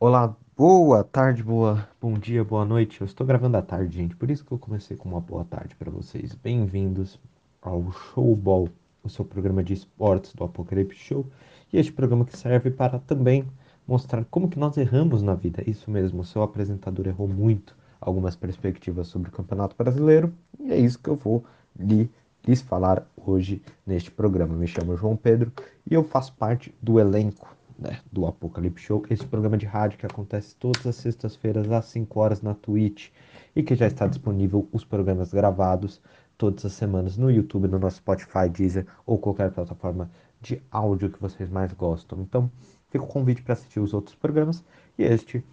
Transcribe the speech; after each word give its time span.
Olá, 0.00 0.36
boa 0.56 1.04
tarde, 1.04 1.42
boa, 1.42 1.88
bom 2.00 2.18
dia, 2.18 2.42
boa 2.42 2.64
noite. 2.64 3.00
Eu 3.00 3.04
estou 3.06 3.24
gravando 3.24 3.56
à 3.56 3.62
tarde, 3.62 3.96
gente, 3.96 4.16
por 4.16 4.28
isso 4.28 4.44
que 4.44 4.50
eu 4.50 4.58
comecei 4.58 4.96
com 4.96 5.08
uma 5.08 5.20
boa 5.20 5.44
tarde 5.44 5.76
para 5.76 5.88
vocês. 5.88 6.34
Bem-vindos 6.34 7.18
ao 7.62 7.92
Showball, 7.92 8.68
o 9.04 9.08
seu 9.08 9.24
programa 9.24 9.62
de 9.62 9.72
esportes 9.72 10.34
do 10.34 10.42
Apocalipse 10.42 10.98
Show. 10.98 11.24
E 11.72 11.78
este 11.78 11.92
programa 11.92 12.24
que 12.24 12.36
serve 12.36 12.72
para 12.72 12.98
também 12.98 13.46
mostrar 13.86 14.24
como 14.24 14.50
que 14.50 14.58
nós 14.58 14.76
erramos 14.76 15.22
na 15.22 15.34
vida. 15.34 15.62
Isso 15.64 15.88
mesmo, 15.90 16.22
o 16.22 16.24
seu 16.24 16.42
apresentador 16.42 17.06
errou 17.06 17.28
muito 17.28 17.76
algumas 18.00 18.34
perspectivas 18.34 19.06
sobre 19.06 19.28
o 19.28 19.32
Campeonato 19.32 19.76
Brasileiro 19.76 20.34
e 20.58 20.72
é 20.72 20.76
isso 20.76 20.98
que 20.98 21.08
eu 21.08 21.16
vou 21.16 21.44
lhe, 21.78 22.10
lhes 22.44 22.60
falar 22.60 23.06
hoje 23.16 23.62
neste 23.86 24.10
programa. 24.10 24.56
Me 24.56 24.66
chamo 24.66 24.96
João 24.96 25.16
Pedro 25.16 25.52
e 25.88 25.94
eu 25.94 26.02
faço 26.02 26.34
parte 26.34 26.74
do 26.82 26.98
elenco 26.98 27.54
né, 27.78 28.00
do 28.10 28.26
Apocalipse 28.26 28.84
Show, 28.84 29.04
esse 29.10 29.26
programa 29.26 29.56
de 29.56 29.66
rádio 29.66 29.98
que 29.98 30.06
acontece 30.06 30.56
todas 30.56 30.86
as 30.86 30.96
sextas-feiras 30.96 31.70
às 31.70 31.86
5 31.86 32.20
horas 32.20 32.42
na 32.42 32.54
Twitch 32.54 33.10
e 33.54 33.62
que 33.62 33.74
já 33.74 33.86
está 33.86 34.06
disponível 34.06 34.68
os 34.72 34.84
programas 34.84 35.32
gravados 35.32 36.00
todas 36.36 36.64
as 36.64 36.72
semanas 36.72 37.16
no 37.16 37.30
YouTube, 37.30 37.68
no 37.68 37.78
nosso 37.78 37.98
Spotify, 37.98 38.48
Deezer 38.48 38.86
ou 39.06 39.18
qualquer 39.18 39.50
plataforma 39.50 40.10
de 40.40 40.60
áudio 40.70 41.10
que 41.10 41.20
vocês 41.20 41.48
mais 41.48 41.72
gostam. 41.72 42.20
Então, 42.20 42.50
fica 42.90 43.04
o 43.04 43.08
convite 43.08 43.42
para 43.42 43.54
assistir 43.54 43.80
os 43.80 43.94
outros 43.94 44.14
programas 44.14 44.64
e 44.98 45.04
este 45.04 45.44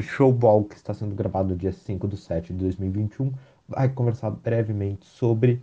Showball 0.00 0.64
que 0.64 0.76
está 0.76 0.94
sendo 0.94 1.14
gravado 1.14 1.56
dia 1.56 1.72
5 1.72 2.06
de 2.06 2.16
7 2.16 2.52
de 2.52 2.58
2021 2.60 3.32
vai 3.68 3.88
conversar 3.88 4.30
brevemente 4.30 5.06
sobre 5.06 5.62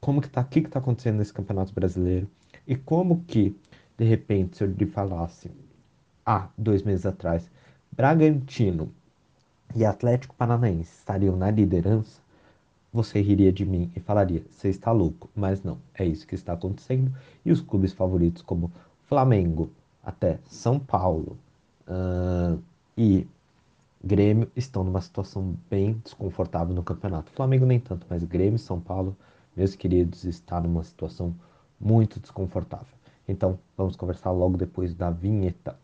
como 0.00 0.20
que 0.20 0.28
tá, 0.28 0.40
o 0.40 0.44
que 0.44 0.60
está 0.60 0.78
acontecendo 0.78 1.18
nesse 1.18 1.32
Campeonato 1.32 1.74
Brasileiro 1.74 2.28
e 2.66 2.76
como 2.76 3.22
que 3.24 3.54
de 4.00 4.06
repente, 4.06 4.56
se 4.56 4.64
eu 4.64 4.68
lhe 4.68 4.86
falasse 4.86 5.50
há 6.24 6.48
dois 6.56 6.82
meses 6.82 7.04
atrás, 7.04 7.50
Bragantino 7.92 8.90
e 9.76 9.84
Atlético 9.84 10.34
Paranaense 10.36 10.90
estariam 11.00 11.36
na 11.36 11.50
liderança, 11.50 12.18
você 12.90 13.20
riria 13.20 13.52
de 13.52 13.66
mim 13.66 13.92
e 13.94 14.00
falaria: 14.00 14.42
você 14.50 14.70
está 14.70 14.90
louco. 14.90 15.28
Mas 15.36 15.62
não, 15.62 15.76
é 15.92 16.06
isso 16.06 16.26
que 16.26 16.34
está 16.34 16.54
acontecendo. 16.54 17.14
E 17.44 17.52
os 17.52 17.60
clubes 17.60 17.92
favoritos, 17.92 18.40
como 18.40 18.72
Flamengo, 19.06 19.70
até 20.02 20.38
São 20.46 20.78
Paulo 20.78 21.36
uh, 21.86 22.58
e 22.96 23.26
Grêmio, 24.02 24.50
estão 24.56 24.82
numa 24.82 25.02
situação 25.02 25.54
bem 25.68 26.00
desconfortável 26.02 26.74
no 26.74 26.82
campeonato. 26.82 27.30
Flamengo 27.32 27.66
nem 27.66 27.78
tanto, 27.78 28.06
mas 28.08 28.24
Grêmio 28.24 28.56
e 28.56 28.58
São 28.58 28.80
Paulo, 28.80 29.14
meus 29.54 29.76
queridos, 29.76 30.24
está 30.24 30.58
numa 30.58 30.82
situação 30.84 31.34
muito 31.78 32.18
desconfortável. 32.18 32.99
Então, 33.30 33.60
vamos 33.76 33.94
conversar 33.94 34.32
logo 34.32 34.56
depois 34.56 34.92
da 34.92 35.08
vinheta. 35.08 35.78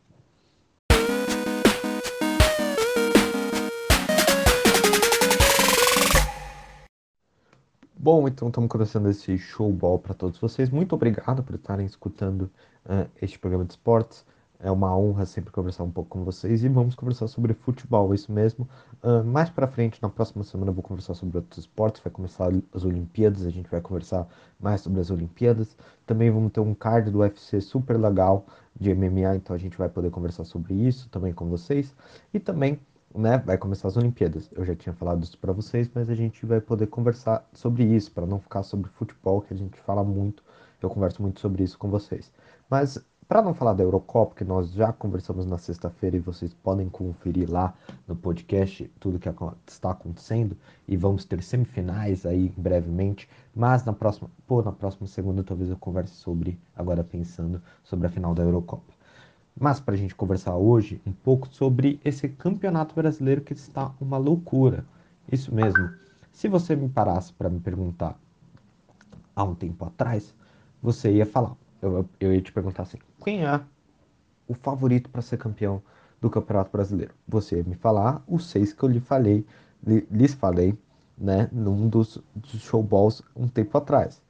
Bom, 7.97 8.27
então 8.27 8.49
estamos 8.49 8.69
começando 8.69 9.09
esse 9.09 9.39
showball 9.39 9.99
para 9.99 10.13
todos 10.13 10.39
vocês. 10.39 10.71
Muito 10.71 10.95
obrigado 10.95 11.43
por 11.45 11.55
estarem 11.55 11.87
escutando 11.87 12.51
uh, 12.85 13.09
este 13.23 13.39
programa 13.39 13.65
de 13.65 13.73
esportes. 13.73 14.25
É 14.59 14.71
uma 14.71 14.97
honra 14.97 15.27
sempre 15.27 15.53
conversar 15.53 15.85
um 15.85 15.91
pouco 15.91 16.11
com 16.11 16.25
vocês 16.25 16.65
e 16.65 16.69
vamos 16.69 16.95
conversar 16.95 17.29
sobre 17.29 17.53
futebol, 17.53 18.15
isso 18.15 18.33
mesmo. 18.33 18.67
Uh, 19.03 19.23
mais 19.23 19.51
para 19.51 19.67
frente, 19.67 20.01
na 20.01 20.09
próxima 20.09 20.43
semana, 20.45 20.71
eu 20.71 20.75
vou 20.75 20.83
conversar 20.83 21.15
sobre 21.15 21.37
outros 21.37 21.59
esportes. 21.59 22.03
Vai 22.03 22.11
começar 22.11 22.51
as 22.73 22.85
Olimpíadas, 22.85 23.45
a 23.45 23.51
gente 23.51 23.71
vai 23.71 23.81
conversar 23.81 24.27
mais 24.59 24.81
sobre 24.81 25.01
as 25.01 25.11
Olimpíadas. 25.11 25.77
Também 26.07 26.31
vamos 26.31 26.53
ter 26.53 26.61
um 26.61 26.75
card 26.75 27.11
do 27.11 27.19
UFC 27.19 27.61
super 27.61 27.99
legal 27.99 28.47
de 28.75 28.95
MMA, 28.95 29.37
então 29.37 29.55
a 29.55 29.59
gente 29.59 29.77
vai 29.77 29.89
poder 29.89 30.11
conversar 30.11 30.45
sobre 30.45 30.75
isso 30.75 31.09
também 31.11 31.33
com 31.33 31.47
vocês. 31.49 31.95
E 32.33 32.39
também, 32.41 32.81
né, 33.15 33.39
vai 33.39 33.59
começar 33.59 33.89
as 33.89 33.97
Olimpíadas. 33.97 34.51
Eu 34.53 34.65
já 34.65 34.75
tinha 34.75 34.95
falado 34.95 35.23
isso 35.23 35.39
para 35.39 35.53
vocês, 35.53 35.91
mas 35.95 36.09
a 36.09 36.15
gente 36.15 36.47
vai 36.47 36.61
poder 36.61 36.87
conversar 36.87 37.47
sobre 37.53 37.85
isso, 37.85 38.11
para 38.11 38.27
não 38.27 38.41
ficar 38.41 38.63
sobre 38.63 38.91
futebol, 38.91 39.43
que 39.43 39.53
a 39.53 39.57
gente 39.57 39.79
fala 39.81 40.03
muito. 40.03 40.43
Eu 40.81 40.91
converso 40.91 41.23
muito 41.23 41.41
sobre 41.41 41.63
isso 41.63 41.79
com 41.79 41.89
vocês. 41.89 42.31
Mas 42.71 42.99
para 43.29 43.43
não 43.43 43.53
falar 43.53 43.73
da 43.73 43.83
Eurocopa, 43.83 44.37
que 44.37 44.45
nós 44.45 44.71
já 44.73 44.93
conversamos 44.93 45.47
na 45.47 45.59
sexta-feira 45.59 46.17
e 46.17 46.21
vocês 46.21 46.55
podem 46.55 46.89
conferir 46.89 47.51
lá 47.51 47.75
no 48.07 48.15
podcast 48.15 48.89
tudo 49.01 49.19
que 49.19 49.29
está 49.67 49.91
acontecendo 49.91 50.57
e 50.87 50.97
vamos 50.97 51.25
ter 51.25 51.43
semifinais 51.43 52.25
aí 52.25 52.53
brevemente, 52.57 53.29
mas 53.55 53.85
na 53.85 53.93
próxima, 53.93 54.31
pô, 54.47 54.63
na 54.63 54.71
próxima 54.71 55.09
segunda 55.09 55.43
talvez 55.43 55.71
eu 55.71 55.77
converse 55.77 56.15
sobre, 56.15 56.59
agora 56.77 57.03
pensando 57.03 57.61
sobre 57.83 58.07
a 58.07 58.11
final 58.11 58.33
da 58.33 58.45
Eurocopa. 58.45 58.95
Mas 59.59 59.81
para 59.81 59.95
a 59.95 59.99
gente 59.99 60.15
conversar 60.15 60.55
hoje 60.55 61.01
um 61.05 61.13
pouco 61.13 61.49
sobre 61.49 62.01
esse 62.05 62.29
campeonato 62.29 62.95
brasileiro 62.95 63.41
que 63.41 63.55
está 63.55 63.93
uma 64.01 64.19
loucura. 64.19 64.85
Isso 65.33 65.53
mesmo. 65.53 65.91
Se 66.31 66.47
você 66.47 66.77
me 66.77 66.89
parasse 66.89 67.33
para 67.33 67.49
me 67.49 67.59
perguntar 67.59 68.17
há 69.35 69.43
um 69.43 69.55
tempo 69.55 69.85
atrás, 69.85 70.35
você 70.83 71.11
ia 71.11 71.27
falar, 71.27 71.57
eu, 71.81 72.09
eu 72.21 72.35
ia 72.35 72.41
te 72.41 72.53
perguntar 72.53 72.83
assim: 72.83 72.99
quem 73.23 73.45
é 73.45 73.61
o 74.49 74.55
favorito 74.55 75.11
para 75.11 75.23
ser 75.23 75.37
campeão 75.37 75.83
do 76.21 76.31
Campeonato 76.31 76.71
Brasileiro? 76.71 77.15
Você 77.27 77.57
ia 77.57 77.65
me 77.65 77.75
falar 77.75 78.23
os 78.27 78.47
seis 78.47 78.73
que 78.73 78.83
eu 78.83 78.89
lhe 78.89 79.01
falei, 79.01 79.47
lhe, 79.85 80.07
lhes 80.11 80.35
falei, 80.35 80.79
né, 81.17 81.49
num 81.53 81.89
dos, 81.89 82.23
dos 82.35 82.61
showballs 82.63 83.23
um 83.35 83.49
tempo 83.49 83.77
atrás: 83.79 84.23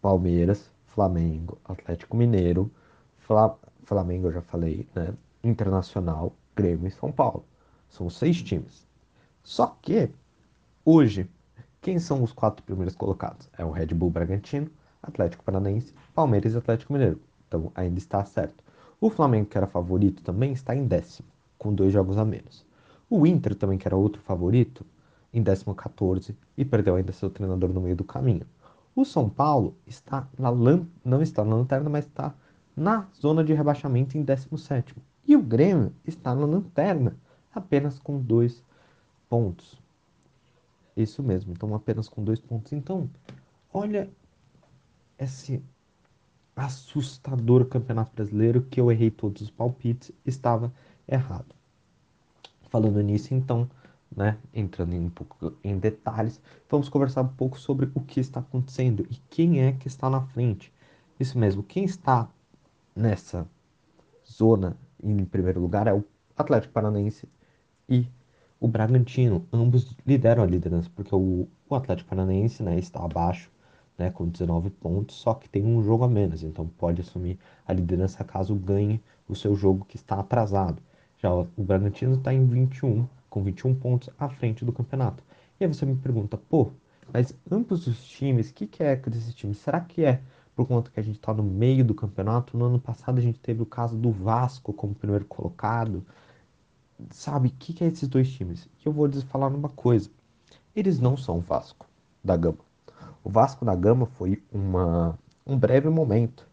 Palmeiras, 0.00 0.70
Flamengo, 0.86 1.58
Atlético 1.64 2.16
Mineiro, 2.16 2.70
Fla, 3.18 3.58
Flamengo 3.84 4.28
eu 4.28 4.32
já 4.32 4.42
falei, 4.42 4.86
né, 4.94 5.14
Internacional, 5.42 6.34
Grêmio 6.54 6.88
e 6.88 6.90
São 6.90 7.10
Paulo. 7.12 7.44
São 7.88 8.08
seis 8.08 8.42
times. 8.42 8.86
Só 9.42 9.76
que 9.82 10.10
hoje, 10.84 11.28
quem 11.80 11.98
são 11.98 12.22
os 12.22 12.32
quatro 12.32 12.62
primeiros 12.64 12.94
colocados? 12.94 13.48
É 13.56 13.64
o 13.64 13.70
Red 13.70 13.86
Bull 13.86 14.10
Bragantino, 14.10 14.70
Atlético 15.02 15.44
Paranaense, 15.44 15.94
Palmeiras 16.14 16.54
e 16.54 16.58
Atlético 16.58 16.92
Mineiro. 16.92 17.20
Então 17.46 17.70
ainda 17.74 17.98
está 17.98 18.24
certo. 18.24 18.62
O 19.00 19.10
Flamengo, 19.10 19.48
que 19.48 19.56
era 19.56 19.66
favorito, 19.66 20.22
também 20.22 20.52
está 20.52 20.74
em 20.74 20.86
décimo, 20.86 21.28
com 21.58 21.72
dois 21.72 21.92
jogos 21.92 22.18
a 22.18 22.24
menos. 22.24 22.66
O 23.08 23.26
Inter, 23.26 23.54
também 23.54 23.78
que 23.78 23.88
era 23.88 23.96
outro 23.96 24.20
favorito, 24.22 24.84
em 25.32 25.42
décimo 25.42 25.74
14 25.74 26.36
e 26.56 26.64
perdeu 26.64 26.96
ainda 26.96 27.12
seu 27.12 27.30
treinador 27.30 27.72
no 27.72 27.80
meio 27.80 27.96
do 27.96 28.04
caminho. 28.04 28.46
O 28.94 29.04
São 29.04 29.28
Paulo 29.28 29.74
está 29.86 30.28
na 30.38 30.50
não 31.04 31.22
está 31.22 31.44
na 31.44 31.56
lanterna, 31.56 31.88
mas 31.88 32.06
está 32.06 32.34
na 32.76 33.06
zona 33.20 33.44
de 33.44 33.54
rebaixamento 33.54 34.18
em 34.18 34.22
17. 34.22 34.94
E 35.26 35.36
o 35.36 35.42
Grêmio 35.42 35.92
está 36.04 36.34
na 36.34 36.44
lanterna, 36.44 37.16
apenas 37.54 37.98
com 37.98 38.18
dois 38.18 38.62
pontos. 39.28 39.80
Isso 40.96 41.22
mesmo, 41.22 41.52
então 41.52 41.74
apenas 41.74 42.08
com 42.08 42.22
dois 42.22 42.40
pontos. 42.40 42.72
Então, 42.72 43.08
olha 43.72 44.10
esse 45.20 45.62
assustador 46.56 47.66
campeonato 47.66 48.12
brasileiro 48.14 48.62
que 48.62 48.80
eu 48.80 48.90
errei 48.90 49.10
todos 49.10 49.42
os 49.42 49.50
palpites, 49.50 50.10
estava 50.26 50.72
errado. 51.06 51.54
Falando 52.68 53.00
nisso, 53.02 53.34
então, 53.34 53.68
né, 54.14 54.38
entrando 54.52 54.94
um 54.94 55.10
pouco 55.10 55.54
em 55.62 55.78
detalhes, 55.78 56.40
vamos 56.68 56.88
conversar 56.88 57.22
um 57.22 57.28
pouco 57.28 57.58
sobre 57.58 57.90
o 57.94 58.00
que 58.00 58.20
está 58.20 58.40
acontecendo 58.40 59.06
e 59.10 59.16
quem 59.28 59.60
é 59.60 59.72
que 59.72 59.88
está 59.88 60.08
na 60.08 60.22
frente. 60.22 60.72
Isso 61.18 61.38
mesmo, 61.38 61.62
quem 61.62 61.84
está 61.84 62.28
nessa 62.94 63.46
zona 64.26 64.76
em 65.02 65.24
primeiro 65.24 65.60
lugar 65.60 65.86
é 65.86 65.94
o 65.94 66.04
Atlético 66.36 66.72
Paranaense 66.72 67.28
e 67.88 68.06
o 68.58 68.68
Bragantino. 68.68 69.46
Ambos 69.52 69.96
lideram 70.06 70.42
a 70.42 70.46
liderança, 70.46 70.90
porque 70.94 71.14
o, 71.14 71.48
o 71.68 71.74
Atlético 71.74 72.10
Paranaense 72.10 72.62
né, 72.62 72.78
está 72.78 73.04
abaixo 73.04 73.50
né, 74.00 74.10
com 74.10 74.26
19 74.26 74.70
pontos, 74.70 75.16
só 75.16 75.34
que 75.34 75.46
tem 75.46 75.62
um 75.62 75.82
jogo 75.82 76.04
a 76.04 76.08
menos, 76.08 76.42
então 76.42 76.66
pode 76.66 77.02
assumir 77.02 77.38
a 77.66 77.72
liderança 77.74 78.24
caso 78.24 78.54
ganhe 78.54 78.98
o 79.28 79.36
seu 79.36 79.54
jogo 79.54 79.84
que 79.84 79.96
está 79.96 80.18
atrasado. 80.18 80.82
Já 81.18 81.30
o 81.34 81.46
Bragantino 81.58 82.14
está 82.14 82.32
em 82.32 82.46
21, 82.46 83.06
com 83.28 83.42
21 83.42 83.74
pontos 83.74 84.08
à 84.18 84.26
frente 84.30 84.64
do 84.64 84.72
campeonato. 84.72 85.22
E 85.60 85.64
aí 85.64 85.68
você 85.68 85.84
me 85.84 85.94
pergunta, 85.96 86.38
pô, 86.38 86.70
mas 87.12 87.34
ambos 87.52 87.86
os 87.86 88.02
times, 88.02 88.48
o 88.48 88.54
que, 88.54 88.66
que 88.66 88.82
é 88.82 88.96
desses 88.96 89.34
times? 89.34 89.58
Será 89.58 89.82
que 89.82 90.02
é 90.02 90.22
por 90.56 90.66
conta 90.66 90.90
que 90.90 90.98
a 90.98 91.02
gente 91.02 91.16
está 91.16 91.34
no 91.34 91.42
meio 91.42 91.84
do 91.84 91.94
campeonato? 91.94 92.56
No 92.56 92.64
ano 92.64 92.80
passado 92.80 93.18
a 93.18 93.22
gente 93.22 93.38
teve 93.38 93.60
o 93.60 93.66
caso 93.66 93.98
do 93.98 94.10
Vasco 94.10 94.72
como 94.72 94.94
primeiro 94.94 95.26
colocado. 95.26 96.02
Sabe, 97.10 97.48
o 97.48 97.52
que, 97.52 97.74
que 97.74 97.84
é 97.84 97.86
esses 97.86 98.08
dois 98.08 98.30
times? 98.32 98.66
E 98.82 98.86
eu 98.86 98.92
vou 98.92 99.04
lhes 99.04 99.22
falar 99.24 99.48
uma 99.48 99.68
coisa. 99.68 100.08
Eles 100.74 100.98
não 100.98 101.18
são 101.18 101.36
o 101.38 101.40
Vasco 101.42 101.86
da 102.24 102.36
Gama. 102.36 102.69
O 103.22 103.30
Vasco 103.30 103.64
da 103.64 103.74
Gama 103.74 104.06
foi 104.06 104.42
uma, 104.52 105.18
um 105.46 105.58
breve 105.58 105.88
momento 105.88 106.48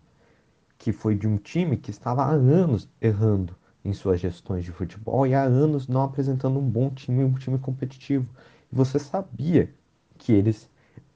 que 0.77 0.91
foi 0.91 1.15
de 1.15 1.27
um 1.27 1.37
time 1.37 1.77
que 1.77 1.89
estava 1.89 2.23
há 2.23 2.29
anos 2.29 2.87
errando 3.01 3.55
em 3.83 3.93
suas 3.93 4.19
gestões 4.19 4.63
de 4.63 4.71
futebol 4.71 5.25
e 5.25 5.33
há 5.33 5.43
anos 5.43 5.87
não 5.87 6.03
apresentando 6.03 6.59
um 6.59 6.69
bom 6.69 6.89
time, 6.89 7.23
um 7.23 7.33
time 7.33 7.57
competitivo. 7.57 8.27
E 8.71 8.75
você 8.75 8.99
sabia 8.99 9.73
que 10.17 10.33
eles 10.33 10.69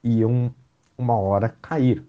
iam 0.03 0.53
uma 0.97 1.15
hora 1.15 1.49
cair, 1.61 2.03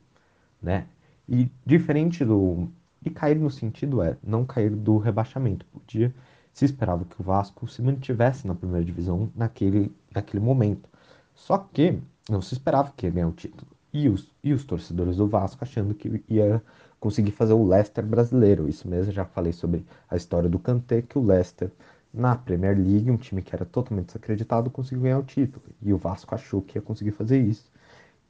né? 0.62 0.86
E 1.28 1.50
diferente 1.66 2.24
do 2.24 2.68
e 3.04 3.10
cair 3.10 3.38
no 3.38 3.50
sentido 3.50 4.00
é 4.00 4.16
não 4.22 4.44
cair 4.44 4.70
do 4.70 4.96
rebaixamento, 4.96 5.66
podia 5.66 6.14
se 6.52 6.64
esperava 6.64 7.04
que 7.04 7.20
o 7.20 7.24
Vasco 7.24 7.66
se 7.66 7.82
mantivesse 7.82 8.46
na 8.46 8.54
primeira 8.54 8.84
divisão 8.84 9.30
naquele, 9.34 9.90
naquele 10.14 10.42
momento. 10.42 10.88
Só 11.34 11.58
que 11.58 11.98
não 12.28 12.40
se 12.40 12.54
esperava 12.54 12.92
que 12.96 13.06
ia 13.06 13.12
ganhar 13.12 13.28
o 13.28 13.32
título. 13.32 13.70
E 13.92 14.08
os, 14.08 14.32
e 14.42 14.52
os 14.52 14.64
torcedores 14.64 15.16
do 15.16 15.28
Vasco 15.28 15.62
achando 15.62 15.94
que 15.94 16.22
ia 16.28 16.62
conseguir 16.98 17.32
fazer 17.32 17.52
o 17.52 17.66
Leicester 17.66 18.06
brasileiro. 18.06 18.68
Isso 18.68 18.88
mesmo, 18.88 19.12
já 19.12 19.24
falei 19.24 19.52
sobre 19.52 19.84
a 20.08 20.16
história 20.16 20.48
do 20.48 20.58
Kanté, 20.58 21.02
que 21.02 21.18
o 21.18 21.22
Leicester, 21.22 21.70
na 22.12 22.36
Premier 22.36 22.76
League, 22.76 23.10
um 23.10 23.16
time 23.16 23.42
que 23.42 23.54
era 23.54 23.64
totalmente 23.64 24.06
desacreditado, 24.06 24.70
conseguiu 24.70 25.02
ganhar 25.02 25.18
o 25.18 25.24
título. 25.24 25.64
E 25.82 25.92
o 25.92 25.98
Vasco 25.98 26.34
achou 26.34 26.62
que 26.62 26.78
ia 26.78 26.82
conseguir 26.82 27.10
fazer 27.10 27.40
isso. 27.40 27.70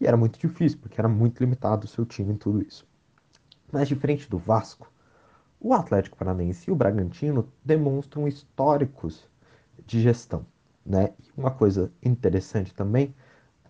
E 0.00 0.06
era 0.06 0.16
muito 0.16 0.38
difícil, 0.38 0.78
porque 0.80 1.00
era 1.00 1.08
muito 1.08 1.38
limitado 1.38 1.84
o 1.84 1.88
seu 1.88 2.04
time 2.04 2.32
em 2.32 2.36
tudo 2.36 2.62
isso. 2.62 2.84
Mas 3.70 3.88
diferente 3.88 4.28
do 4.28 4.38
Vasco, 4.38 4.90
o 5.60 5.72
Atlético 5.72 6.16
Paranaense 6.16 6.68
e 6.68 6.72
o 6.72 6.76
Bragantino 6.76 7.48
demonstram 7.64 8.26
históricos 8.26 9.28
de 9.86 10.00
gestão. 10.00 10.44
Né? 10.84 11.12
E 11.20 11.40
uma 11.40 11.50
coisa 11.50 11.92
interessante 12.02 12.74
também 12.74 13.14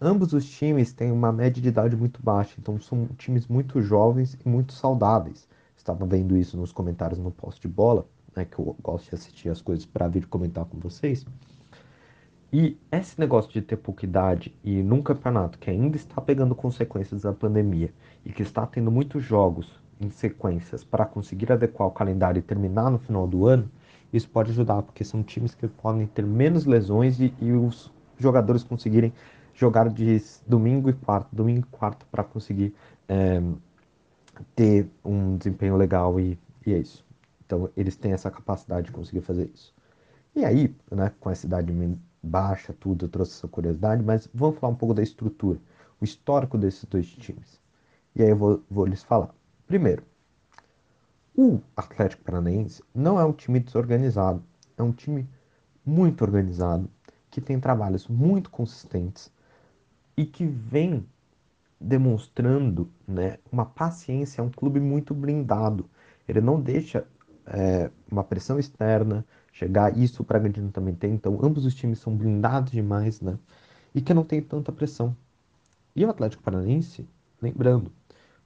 Ambos 0.05 0.33
os 0.33 0.51
times 0.51 0.93
têm 0.93 1.13
uma 1.13 1.31
média 1.31 1.63
de 1.63 1.69
idade 1.69 1.97
muito 1.97 2.21
baixa, 2.21 2.57
então 2.59 2.77
são 2.81 3.07
times 3.17 3.47
muito 3.47 3.81
jovens 3.81 4.37
e 4.45 4.49
muito 4.49 4.73
saudáveis. 4.73 5.47
Estava 5.77 6.05
vendo 6.05 6.37
isso 6.37 6.57
nos 6.57 6.73
comentários 6.73 7.21
no 7.21 7.31
post 7.31 7.61
de 7.61 7.69
bola, 7.69 8.05
né, 8.35 8.45
que 8.45 8.59
eu 8.59 8.77
gosto 8.83 9.11
de 9.11 9.15
assistir 9.15 9.49
as 9.49 9.63
coisas 9.63 9.87
para 9.87 10.09
vir 10.09 10.27
comentar 10.27 10.65
com 10.65 10.77
vocês. 10.81 11.25
E 12.53 12.77
esse 12.91 13.17
negócio 13.21 13.53
de 13.53 13.63
ter 13.63 13.77
pouca 13.77 14.05
idade 14.05 14.53
e 14.65 14.83
num 14.83 15.01
campeonato 15.01 15.57
que 15.57 15.71
ainda 15.71 15.97
está 15.97 16.21
pegando 16.21 16.53
consequências 16.57 17.23
da 17.23 17.33
pandemia 17.33 17.95
e 18.27 18.33
que 18.33 18.43
está 18.43 18.67
tendo 18.67 18.91
muitos 18.91 19.23
jogos 19.23 19.81
em 20.01 20.11
sequências 20.11 20.83
para 20.83 21.07
conseguir 21.07 21.53
adequar 21.53 21.87
o 21.87 21.93
calendário 21.93 22.41
e 22.41 22.43
terminar 22.43 22.91
no 22.91 22.99
final 22.99 23.29
do 23.29 23.47
ano, 23.47 23.71
isso 24.13 24.29
pode 24.29 24.51
ajudar, 24.51 24.83
porque 24.83 25.05
são 25.05 25.23
times 25.23 25.55
que 25.55 25.69
podem 25.69 26.09
ter 26.09 26.27
menos 26.27 26.67
lesões 26.67 27.21
e, 27.21 27.33
e 27.41 27.53
os 27.53 27.89
jogadores 28.19 28.65
conseguirem 28.65 29.13
jogar 29.55 29.89
de 29.89 30.23
domingo 30.47 30.89
e 30.91 30.93
quarto, 30.93 31.35
domingo 31.35 31.61
e 31.61 31.71
quarto 31.71 32.07
para 32.07 32.25
conseguir 32.25 32.75
é, 33.09 33.41
ter 34.55 34.89
um 35.05 35.37
desempenho 35.37 35.77
legal 35.77 36.19
e, 36.19 36.39
e 36.67 36.73
é 36.73 36.79
isso. 36.79 37.05
Então 37.45 37.69
eles 37.77 37.97
têm 37.97 38.13
essa 38.13 38.31
capacidade 38.31 38.87
de 38.87 38.93
conseguir 38.93 39.21
fazer 39.21 39.51
isso. 39.55 39.75
E 40.35 40.45
aí, 40.45 40.75
né, 40.91 41.13
com 41.21 41.31
essa 41.31 41.47
idade 41.47 41.73
baixa, 42.23 42.73
tudo, 42.73 43.05
eu 43.05 43.09
trouxe 43.09 43.33
essa 43.33 43.49
curiosidade, 43.49 44.03
mas 44.03 44.29
vamos 44.33 44.59
falar 44.59 44.73
um 44.73 44.77
pouco 44.77 44.95
da 44.95 45.03
estrutura, 45.03 45.59
o 46.01 46.05
histórico 46.05 46.57
desses 46.57 46.85
dois 46.85 47.07
times. 47.07 47.61
E 48.15 48.23
aí 48.23 48.31
eu 48.31 48.37
vou, 48.37 48.63
vou 48.71 48.87
lhes 48.87 49.03
falar. 49.03 49.35
Primeiro, 49.67 50.03
o 51.37 51.61
Atlético 51.77 52.25
Paranaense 52.25 52.83
não 52.95 53.19
é 53.19 53.25
um 53.25 53.33
time 53.33 53.59
desorganizado, 53.59 54.43
é 54.77 54.83
um 54.83 54.93
time 54.93 55.29
muito 55.85 56.23
organizado, 56.23 56.89
que 57.31 57.41
tem 57.41 57.59
trabalhos 57.59 58.07
muito 58.07 58.51
consistentes, 58.51 59.33
e 60.17 60.25
que 60.25 60.45
vem 60.45 61.05
demonstrando 61.81 62.89
né, 63.07 63.39
uma 63.51 63.65
paciência, 63.67 64.41
é 64.41 64.45
um 64.45 64.51
clube 64.51 64.79
muito 64.79 65.15
blindado. 65.15 65.89
Ele 66.29 66.41
não 66.41 66.61
deixa 66.61 67.07
é, 67.47 67.91
uma 68.11 68.23
pressão 68.23 68.59
externa 68.59 69.27
chegar, 69.53 69.97
isso 69.97 70.23
o 70.23 70.25
Bragantino 70.25 70.71
também 70.71 70.95
tem, 70.95 71.13
então 71.13 71.39
ambos 71.43 71.67
os 71.67 71.75
times 71.75 71.99
são 71.99 72.17
blindados 72.17 72.73
demais, 72.73 73.21
né? 73.21 73.39
E 73.95 74.01
que 74.01 74.15
não 74.15 74.25
tem 74.25 74.41
tanta 74.41 74.73
pressão. 74.73 75.15
E 75.95 76.05
o 76.05 76.11
Atlético 76.11 76.43
Paranaense, 76.43 77.07
lembrando, 77.41 77.93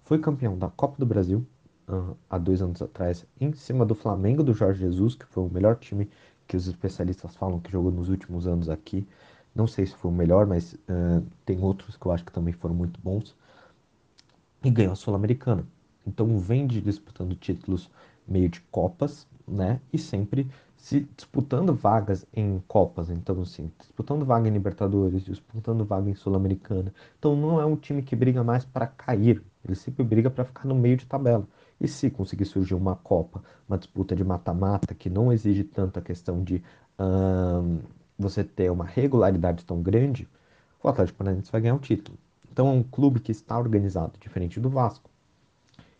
foi 0.02 0.18
campeão 0.18 0.58
da 0.58 0.68
Copa 0.68 0.96
do 0.98 1.06
Brasil 1.06 1.46
uh, 1.88 2.16
há 2.28 2.38
dois 2.38 2.60
anos 2.60 2.82
atrás, 2.82 3.24
em 3.40 3.52
cima 3.52 3.84
do 3.84 3.94
Flamengo 3.94 4.42
do 4.42 4.52
Jorge 4.52 4.80
Jesus, 4.80 5.14
que 5.14 5.26
foi 5.26 5.44
o 5.44 5.48
melhor 5.48 5.76
time 5.76 6.08
que 6.46 6.56
os 6.56 6.66
especialistas 6.66 7.36
falam 7.36 7.60
que 7.60 7.70
jogou 7.70 7.92
nos 7.92 8.08
últimos 8.08 8.46
anos 8.46 8.68
aqui. 8.68 9.06
Não 9.56 9.66
sei 9.66 9.86
se 9.86 9.94
foi 9.94 10.10
o 10.10 10.14
melhor, 10.14 10.46
mas 10.46 10.74
uh, 10.74 11.24
tem 11.46 11.58
outros 11.62 11.96
que 11.96 12.04
eu 12.04 12.12
acho 12.12 12.24
que 12.24 12.30
também 12.30 12.52
foram 12.52 12.74
muito 12.74 13.00
bons. 13.00 13.34
E 14.62 14.70
ganhou 14.70 14.92
a 14.92 14.96
Sul-Americana. 14.96 15.64
Então 16.06 16.38
vem 16.38 16.66
disputando 16.66 17.34
títulos 17.34 17.90
meio 18.28 18.50
de 18.50 18.60
Copas, 18.70 19.26
né? 19.48 19.80
E 19.90 19.98
sempre 19.98 20.46
se 20.76 21.08
disputando 21.16 21.74
vagas 21.74 22.26
em 22.34 22.62
Copas. 22.68 23.08
Então, 23.08 23.40
assim, 23.40 23.70
disputando 23.78 24.26
vaga 24.26 24.46
em 24.46 24.52
Libertadores, 24.52 25.24
disputando 25.24 25.84
vaga 25.86 26.10
em 26.10 26.14
Sul-Americana. 26.14 26.92
Então 27.18 27.34
não 27.34 27.58
é 27.58 27.64
um 27.64 27.76
time 27.76 28.02
que 28.02 28.14
briga 28.14 28.44
mais 28.44 28.64
para 28.64 28.86
cair. 28.86 29.42
Ele 29.64 29.74
sempre 29.74 30.04
briga 30.04 30.30
para 30.30 30.44
ficar 30.44 30.66
no 30.66 30.74
meio 30.74 30.98
de 30.98 31.06
tabela. 31.06 31.48
E 31.80 31.88
se 31.88 32.10
conseguir 32.10 32.44
surgir 32.44 32.74
uma 32.74 32.94
Copa, 32.94 33.42
uma 33.66 33.78
disputa 33.78 34.14
de 34.14 34.22
mata-mata, 34.22 34.94
que 34.94 35.08
não 35.08 35.32
exige 35.32 35.64
tanta 35.64 36.00
questão 36.00 36.42
de 36.42 36.62
você 38.18 38.42
ter 38.42 38.70
uma 38.70 38.84
regularidade 38.84 39.64
tão 39.64 39.82
grande, 39.82 40.28
o 40.82 40.88
Atlético 40.88 41.18
Paranaense 41.18 41.50
vai 41.50 41.60
ganhar 41.60 41.74
o 41.74 41.80
título. 41.80 42.18
Então 42.50 42.68
é 42.68 42.72
um 42.72 42.82
clube 42.82 43.20
que 43.20 43.32
está 43.32 43.58
organizado, 43.58 44.18
diferente 44.18 44.58
do 44.58 44.70
Vasco. 44.70 45.10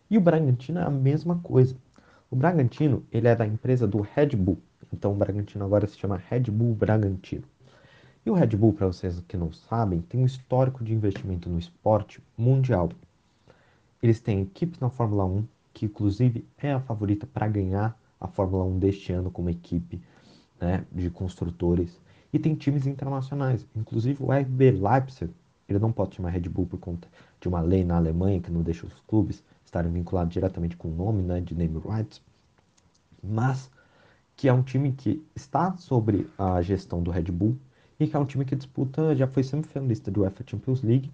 E 0.09 0.17
o 0.17 0.21
Bragantino 0.21 0.79
é 0.79 0.83
a 0.83 0.89
mesma 0.89 1.37
coisa. 1.39 1.75
O 2.31 2.35
Bragantino, 2.35 3.03
ele 3.11 3.27
é 3.27 3.35
da 3.35 3.45
empresa 3.45 3.87
do 3.87 4.01
Red 4.01 4.35
Bull. 4.35 4.57
Então 4.91 5.11
o 5.11 5.15
Bragantino 5.15 5.65
agora 5.65 5.85
se 5.85 5.97
chama 5.97 6.17
Red 6.29 6.51
Bull 6.51 6.73
Bragantino. 6.73 7.43
E 8.25 8.29
o 8.29 8.33
Red 8.33 8.47
Bull, 8.47 8.73
para 8.73 8.87
vocês 8.87 9.21
que 9.27 9.37
não 9.37 9.51
sabem, 9.51 10.01
tem 10.01 10.21
um 10.21 10.25
histórico 10.25 10.83
de 10.83 10.93
investimento 10.93 11.49
no 11.49 11.59
esporte 11.59 12.21
mundial. 12.37 12.89
Eles 14.01 14.19
têm 14.19 14.41
equipes 14.41 14.79
na 14.79 14.89
Fórmula 14.89 15.25
1, 15.25 15.45
que 15.73 15.85
inclusive 15.85 16.45
é 16.57 16.73
a 16.73 16.79
favorita 16.79 17.25
para 17.25 17.47
ganhar 17.47 17.97
a 18.19 18.27
Fórmula 18.27 18.65
1 18.65 18.79
deste 18.79 19.13
ano 19.13 19.31
como 19.31 19.49
equipe 19.49 20.01
né, 20.59 20.83
de 20.91 21.09
construtores. 21.09 21.99
E 22.37 22.39
tem 22.39 22.53
times 22.53 22.85
internacionais, 22.85 23.65
inclusive 23.75 24.23
o 24.23 24.31
RB 24.31 24.69
Leipzig, 24.69 25.33
ele 25.67 25.79
não 25.79 25.91
pode 25.91 26.13
chamar 26.13 26.29
Red 26.29 26.41
Bull 26.41 26.67
por 26.67 26.79
conta 26.79 27.07
de 27.41 27.47
uma 27.47 27.61
lei 27.61 27.83
na 27.83 27.97
Alemanha 27.97 28.39
que 28.39 28.51
não 28.51 28.61
deixa 28.61 28.85
os 28.85 28.93
clubes 29.07 29.43
estarem 29.65 29.91
vinculados 29.91 30.31
diretamente 30.31 30.77
com 30.77 30.87
o 30.87 30.95
nome 30.95 31.23
né, 31.23 31.41
de 31.41 31.55
name 31.55 31.81
rights, 31.83 32.21
mas 33.23 33.71
que 34.35 34.47
é 34.47 34.53
um 34.53 34.61
time 34.61 34.91
que 34.91 35.25
está 35.35 35.75
sobre 35.77 36.29
a 36.37 36.61
gestão 36.61 37.01
do 37.01 37.09
Red 37.09 37.23
Bull 37.23 37.57
e 37.99 38.05
que 38.05 38.15
é 38.15 38.19
um 38.19 38.25
time 38.25 38.45
que 38.45 38.55
disputa, 38.55 39.15
já 39.15 39.25
foi 39.25 39.41
semifinalista 39.41 40.11
do 40.11 40.21
UEFA 40.21 40.43
Champions 40.45 40.83
League 40.83 41.11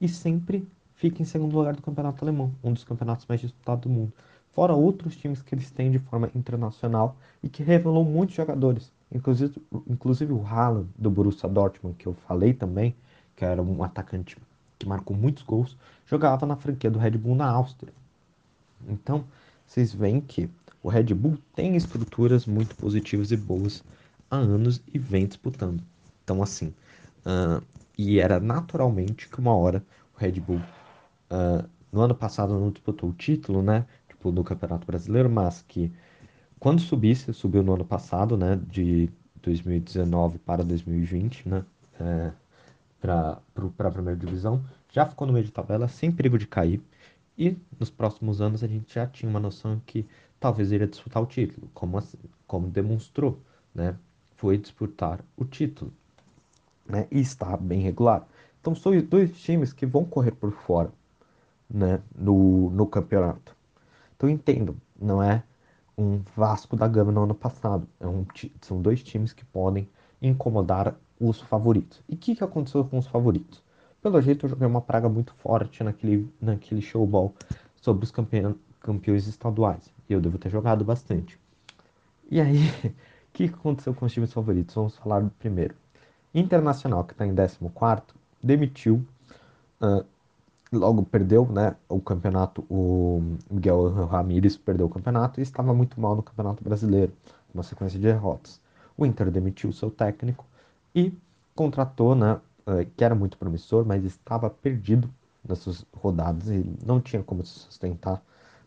e 0.00 0.08
sempre 0.08 0.66
fica 0.96 1.22
em 1.22 1.24
segundo 1.24 1.56
lugar 1.56 1.76
do 1.76 1.82
campeonato 1.82 2.24
alemão, 2.24 2.52
um 2.64 2.72
dos 2.72 2.82
campeonatos 2.82 3.26
mais 3.28 3.40
disputados 3.40 3.84
do 3.84 3.90
mundo. 3.90 4.12
Fora 4.50 4.74
outros 4.74 5.14
times 5.14 5.40
que 5.40 5.54
eles 5.54 5.70
têm 5.70 5.92
de 5.92 6.00
forma 6.00 6.32
internacional 6.34 7.16
e 7.44 7.48
que 7.48 7.62
revelou 7.62 8.04
muitos 8.04 8.34
jogadores. 8.34 8.92
Inclusive, 9.12 9.54
inclusive 9.88 10.32
o 10.32 10.44
Haaland 10.44 10.88
do 10.98 11.10
Borussia 11.10 11.48
Dortmund, 11.48 11.96
que 11.96 12.06
eu 12.06 12.14
falei 12.26 12.52
também, 12.52 12.94
que 13.36 13.44
era 13.44 13.62
um 13.62 13.82
atacante 13.82 14.36
que 14.78 14.88
marcou 14.88 15.16
muitos 15.16 15.42
gols, 15.42 15.76
jogava 16.06 16.46
na 16.46 16.56
franquia 16.56 16.90
do 16.90 16.98
Red 16.98 17.12
Bull 17.12 17.34
na 17.34 17.48
Áustria. 17.48 17.92
Então, 18.88 19.24
vocês 19.66 19.92
veem 19.94 20.20
que 20.20 20.48
o 20.82 20.88
Red 20.88 21.14
Bull 21.14 21.38
tem 21.54 21.76
estruturas 21.76 22.46
muito 22.46 22.74
positivas 22.76 23.30
e 23.30 23.36
boas 23.36 23.82
há 24.30 24.36
anos 24.36 24.82
e 24.92 24.98
vem 24.98 25.26
disputando. 25.26 25.82
Então, 26.22 26.42
assim, 26.42 26.74
uh, 27.24 27.64
e 27.96 28.20
era 28.20 28.38
naturalmente 28.40 29.28
que 29.28 29.38
uma 29.38 29.54
hora 29.54 29.82
o 30.14 30.20
Red 30.20 30.40
Bull, 30.40 30.60
uh, 31.30 31.68
no 31.92 32.00
ano 32.00 32.14
passado 32.14 32.58
não 32.58 32.70
disputou 32.70 33.10
o 33.10 33.14
título, 33.14 33.62
né, 33.62 33.86
tipo, 34.08 34.30
do 34.30 34.44
Campeonato 34.44 34.86
Brasileiro, 34.86 35.30
mas 35.30 35.62
que 35.66 35.92
quando 36.64 36.80
subisse, 36.80 37.30
subiu 37.34 37.62
no 37.62 37.74
ano 37.74 37.84
passado, 37.84 38.38
né, 38.38 38.58
de 38.70 39.10
2019 39.42 40.38
para 40.38 40.64
2020, 40.64 41.46
né, 41.46 41.62
é, 42.00 42.32
para 43.02 43.38
a 43.58 43.90
primeira 43.90 44.18
divisão, 44.18 44.64
já 44.90 45.04
ficou 45.04 45.26
no 45.26 45.34
meio 45.34 45.44
de 45.44 45.52
tabela, 45.52 45.88
sem 45.88 46.10
perigo 46.10 46.38
de 46.38 46.46
cair, 46.46 46.80
e 47.36 47.54
nos 47.78 47.90
próximos 47.90 48.40
anos 48.40 48.64
a 48.64 48.66
gente 48.66 48.94
já 48.94 49.06
tinha 49.06 49.28
uma 49.28 49.38
noção 49.38 49.78
que 49.84 50.06
talvez 50.40 50.72
iria 50.72 50.86
disputar 50.86 51.22
o 51.22 51.26
título, 51.26 51.68
como, 51.74 51.98
assim, 51.98 52.16
como 52.46 52.66
demonstrou, 52.66 53.38
né, 53.74 53.94
foi 54.34 54.56
disputar 54.56 55.20
o 55.36 55.44
título, 55.44 55.92
né, 56.88 57.06
e 57.10 57.20
está 57.20 57.58
bem 57.58 57.82
regular. 57.82 58.26
Então 58.62 58.74
são 58.74 58.98
dois 59.02 59.36
times 59.36 59.74
que 59.74 59.84
vão 59.84 60.06
correr 60.06 60.32
por 60.32 60.50
fora, 60.50 60.90
né, 61.68 62.00
no, 62.16 62.70
no 62.70 62.86
campeonato. 62.86 63.54
Então 64.16 64.30
entendo, 64.30 64.74
não 64.98 65.22
é 65.22 65.42
um 65.96 66.20
Vasco 66.36 66.76
da 66.76 66.88
Gama 66.88 67.12
no 67.12 67.24
ano 67.24 67.34
passado. 67.34 67.86
É 68.00 68.06
um, 68.06 68.26
são 68.60 68.80
dois 68.80 69.02
times 69.02 69.32
que 69.32 69.44
podem 69.44 69.88
incomodar 70.20 70.94
os 71.20 71.40
favoritos. 71.40 72.00
E 72.08 72.14
o 72.14 72.18
que, 72.18 72.34
que 72.34 72.44
aconteceu 72.44 72.84
com 72.84 72.98
os 72.98 73.06
favoritos? 73.06 73.62
Pelo 74.02 74.20
jeito, 74.20 74.44
eu 74.44 74.50
joguei 74.50 74.66
uma 74.66 74.80
praga 74.80 75.08
muito 75.08 75.32
forte 75.34 75.82
naquele, 75.82 76.28
naquele 76.40 76.82
showball 76.82 77.34
sobre 77.76 78.04
os 78.04 78.10
campeão, 78.10 78.54
campeões 78.80 79.26
estaduais. 79.26 79.90
E 80.08 80.12
eu 80.12 80.20
devo 80.20 80.38
ter 80.38 80.50
jogado 80.50 80.84
bastante. 80.84 81.38
E 82.30 82.40
aí, 82.40 82.68
o 82.84 82.92
que, 83.32 83.48
que 83.48 83.54
aconteceu 83.54 83.94
com 83.94 84.04
os 84.04 84.12
times 84.12 84.32
favoritos? 84.32 84.74
Vamos 84.74 84.96
falar 84.96 85.20
do 85.20 85.30
primeiro. 85.30 85.74
Internacional, 86.34 87.04
que 87.04 87.12
está 87.12 87.26
em 87.26 87.34
14, 87.34 88.02
demitiu 88.42 89.04
uh, 89.80 90.04
logo 90.74 91.04
perdeu 91.04 91.46
né, 91.46 91.76
o 91.88 92.00
campeonato, 92.00 92.64
o 92.70 93.22
Miguel 93.50 94.06
Ramírez 94.06 94.56
perdeu 94.56 94.86
o 94.86 94.90
campeonato 94.90 95.40
e 95.40 95.42
estava 95.42 95.72
muito 95.74 96.00
mal 96.00 96.14
no 96.16 96.22
campeonato 96.22 96.62
brasileiro. 96.62 97.12
uma 97.54 97.62
sequência 97.62 97.98
de 97.98 98.06
derrotas. 98.06 98.60
O 98.96 99.06
Inter 99.06 99.30
demitiu 99.30 99.72
seu 99.72 99.90
técnico 99.90 100.44
e 100.94 101.12
contratou, 101.54 102.14
né, 102.14 102.40
eh, 102.66 102.86
que 102.96 103.04
era 103.04 103.14
muito 103.14 103.38
promissor, 103.38 103.84
mas 103.86 104.04
estava 104.04 104.50
perdido 104.50 105.08
nessas 105.46 105.84
rodadas 105.94 106.48
e 106.48 106.64
não 106.84 107.00
tinha 107.00 107.22
como 107.22 107.44
se 107.44 107.58
sustentar 107.58 108.22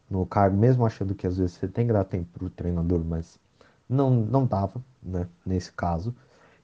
no 0.09 0.25
cargo, 0.25 0.57
mesmo 0.57 0.85
achando 0.85 1.15
que 1.15 1.27
às 1.27 1.37
vezes 1.37 1.55
você 1.57 1.67
tem 1.67 1.87
que 1.87 1.93
dar 1.93 2.03
tempo 2.05 2.27
para 2.37 2.45
o 2.45 2.49
treinador, 2.49 3.03
mas 3.03 3.39
não, 3.89 4.11
não 4.11 4.45
dava, 4.45 4.81
né, 5.03 5.27
nesse 5.45 5.71
caso. 5.71 6.15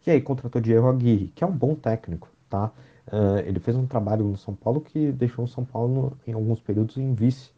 E 0.05 0.11
aí 0.11 0.21
contratou 0.21 0.61
Diego 0.61 0.87
Aguirre, 0.87 1.29
que 1.35 1.43
é 1.43 1.47
um 1.47 1.51
bom 1.51 1.75
técnico, 1.75 2.29
tá? 2.49 2.71
Uh, 3.07 3.39
ele 3.45 3.59
fez 3.59 3.75
um 3.75 3.85
trabalho 3.85 4.25
no 4.25 4.37
São 4.37 4.55
Paulo 4.55 4.79
que 4.79 5.11
deixou 5.11 5.45
o 5.45 5.47
São 5.47 5.65
Paulo 5.65 6.17
em 6.25 6.33
alguns 6.33 6.61
períodos 6.61 6.97
em 6.97 7.13
vice 7.13 7.51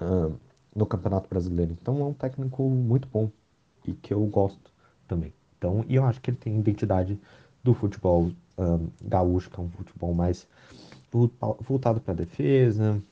uh, 0.00 0.32
no 0.74 0.86
Campeonato 0.86 1.28
Brasileiro. 1.28 1.76
Então 1.80 2.00
é 2.00 2.04
um 2.04 2.12
técnico 2.12 2.62
muito 2.68 3.08
bom 3.08 3.30
e 3.84 3.92
que 3.92 4.14
eu 4.14 4.24
gosto 4.26 4.70
também. 5.08 5.32
Então, 5.58 5.84
e 5.88 5.96
eu 5.96 6.04
acho 6.04 6.20
que 6.20 6.30
ele 6.30 6.36
tem 6.36 6.58
identidade 6.58 7.18
do 7.64 7.74
futebol 7.74 8.30
um, 8.58 8.88
gaúcho, 9.02 9.50
que 9.50 9.58
é 9.58 9.62
um 9.62 9.70
futebol 9.70 10.14
mais 10.14 10.46
voltado 11.60 12.00
para 12.00 12.12
a 12.12 12.16
defesa, 12.16 13.02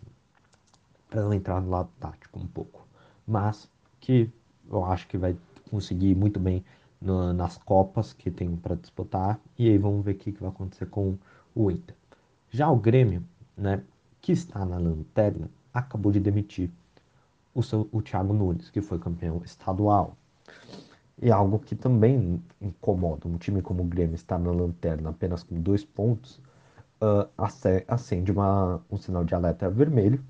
para 1.09 1.35
entrar 1.35 1.61
no 1.61 1.71
lado 1.71 1.88
tático 1.99 2.38
um 2.38 2.47
pouco. 2.47 2.87
Mas 3.26 3.69
que 4.00 4.31
eu 4.71 4.85
acho 4.85 5.07
que 5.09 5.16
vai 5.16 5.37
conseguir 5.71 6.14
muito 6.14 6.38
bem 6.38 6.64
no, 7.00 7.33
nas 7.33 7.57
Copas 7.59 8.12
que 8.12 8.31
tem 8.31 8.54
para 8.57 8.75
disputar. 8.75 9.40
E 9.59 9.69
aí 9.69 9.78
vamos 9.78 10.04
ver 10.04 10.12
o 10.12 10.14
que, 10.16 10.33
que 10.33 10.40
vai 10.40 10.50
acontecer 10.50 10.87
com 10.87 11.16
o 11.54 11.70
Inter. 11.70 11.94
Já 12.50 12.70
o 12.70 12.76
Grêmio, 12.76 13.25
né, 13.56 13.82
que 14.20 14.32
está 14.32 14.64
na 14.64 14.78
lanterna, 14.78 15.50
acabou 15.73 16.12
de 16.12 16.20
demitir 16.20 16.70
o, 17.54 17.62
seu, 17.62 17.88
o 17.92 18.02
Thiago 18.02 18.32
Nunes, 18.32 18.70
que 18.70 18.80
foi 18.80 18.99
campeão 18.99 19.42
estadual. 19.44 20.16
E 21.20 21.30
algo 21.30 21.58
que 21.58 21.76
também 21.76 22.42
incomoda 22.61 23.28
um 23.28 23.37
time 23.37 23.62
como 23.62 23.82
o 23.82 23.87
Grêmio 23.87 24.14
estar 24.14 24.38
na 24.38 24.50
lanterna 24.50 25.11
apenas 25.11 25.42
com 25.42 25.61
dois 25.61 25.84
pontos, 25.84 26.40
uh, 27.00 27.28
acende 27.87 28.32
uma, 28.32 28.80
um 28.90 28.96
sinal 28.96 29.25
de 29.25 29.34
alerta 29.34 29.70
vermelho 29.70 30.23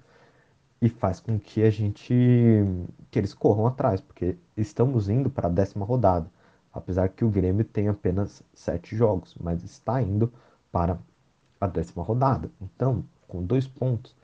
e 0.81 0.89
faz 0.89 1.21
com 1.21 1.39
que 1.39 1.63
a 1.63 1.71
gente 1.71 2.13
que 3.11 3.19
eles 3.19 3.33
corram 3.33 3.67
atrás, 3.67 4.01
porque 4.01 4.37
estamos 4.57 5.09
indo 5.09 5.31
para 5.31 5.49
a 5.49 5.51
décima 5.51 5.87
rodada, 5.87 6.31
apesar 6.73 7.09
que 7.09 7.25
o 7.25 7.31
Grêmio 7.31 7.65
tem 7.65 7.89
apenas 7.89 8.43
sete 8.53 8.95
jogos, 8.95 9.35
mas 9.41 9.63
está 9.65 10.03
indo 10.03 10.33
para 10.71 10.99
a 11.61 11.67
décima 11.67 12.03
rodada. 12.03 12.51
Então, 12.61 13.05
com 13.29 13.43
dois 13.43 13.67
pontos, 13.67 14.15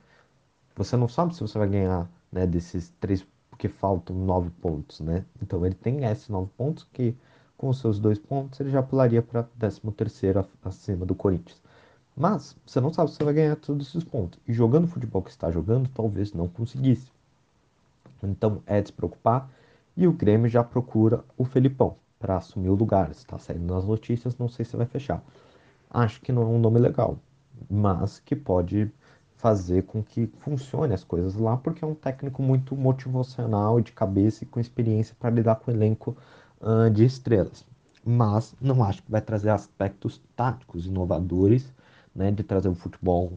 você 0.75 0.95
não 0.95 1.07
sabe 1.07 1.35
se 1.35 1.41
você 1.41 1.57
vai 1.57 1.67
ganhar 1.67 2.09
né, 2.31 2.47
desses 2.47 2.93
três, 2.99 3.25
porque 3.49 3.67
faltam 3.67 4.15
nove 4.15 4.49
pontos, 4.61 4.99
né? 5.01 5.25
Então 5.41 5.65
ele 5.65 5.75
tem 5.75 6.05
esses 6.05 6.29
nove 6.29 6.49
pontos 6.57 6.87
que, 6.93 7.15
com 7.57 7.69
os 7.69 7.79
seus 7.79 7.99
dois 7.99 8.17
pontos, 8.17 8.59
ele 8.59 8.69
já 8.69 8.81
pularia 8.81 9.21
para 9.21 9.47
décimo 9.55 9.91
terceiro 9.91 10.45
acima 10.63 11.05
do 11.05 11.13
Corinthians. 11.13 11.61
Mas 12.15 12.55
você 12.65 12.79
não 12.79 12.91
sabe 12.93 13.11
se 13.11 13.17
você 13.17 13.23
vai 13.23 13.33
ganhar 13.33 13.55
todos 13.55 13.87
esses 13.87 14.03
pontos. 14.03 14.39
E 14.47 14.53
jogando 14.53 14.85
o 14.85 14.87
futebol 14.87 15.21
que 15.21 15.29
está 15.29 15.49
jogando, 15.51 15.89
talvez 15.89 16.33
não 16.33 16.47
conseguisse. 16.47 17.11
Então 18.23 18.61
é 18.65 18.81
de 18.81 18.87
se 18.87 18.93
preocupar. 18.93 19.49
E 19.95 20.07
o 20.07 20.11
Grêmio 20.13 20.49
já 20.49 20.63
procura 20.63 21.23
o 21.37 21.43
Felipão 21.43 21.95
para 22.19 22.37
assumir 22.37 22.69
o 22.69 22.75
lugar. 22.75 23.11
Está 23.11 23.37
saindo 23.37 23.73
nas 23.73 23.85
notícias, 23.85 24.37
não 24.37 24.47
sei 24.47 24.65
se 24.65 24.77
vai 24.77 24.85
fechar. 24.85 25.23
Acho 25.93 26.21
que 26.21 26.31
não 26.31 26.41
é 26.41 26.45
um 26.45 26.57
nome 26.59 26.79
legal, 26.79 27.19
mas 27.69 28.19
que 28.19 28.35
pode 28.35 28.89
fazer 29.35 29.83
com 29.83 30.01
que 30.01 30.27
funcione 30.39 30.93
as 30.93 31.03
coisas 31.03 31.35
lá, 31.35 31.57
porque 31.57 31.83
é 31.83 31.87
um 31.87 31.95
técnico 31.95 32.41
muito 32.41 32.75
motivacional, 32.75 33.81
de 33.81 33.91
cabeça 33.91 34.43
e 34.43 34.47
com 34.47 34.59
experiência 34.59 35.15
para 35.19 35.31
lidar 35.31 35.55
com 35.55 35.69
o 35.69 35.73
elenco 35.73 36.15
uh, 36.61 36.89
de 36.89 37.03
estrelas. 37.03 37.65
Mas 38.05 38.55
não 38.61 38.83
acho 38.83 39.03
que 39.03 39.11
vai 39.11 39.21
trazer 39.21 39.49
aspectos 39.49 40.21
táticos 40.35 40.85
inovadores, 40.85 41.73
né, 42.15 42.31
de 42.31 42.43
trazer 42.43 42.69
um 42.69 42.75
futebol 42.75 43.33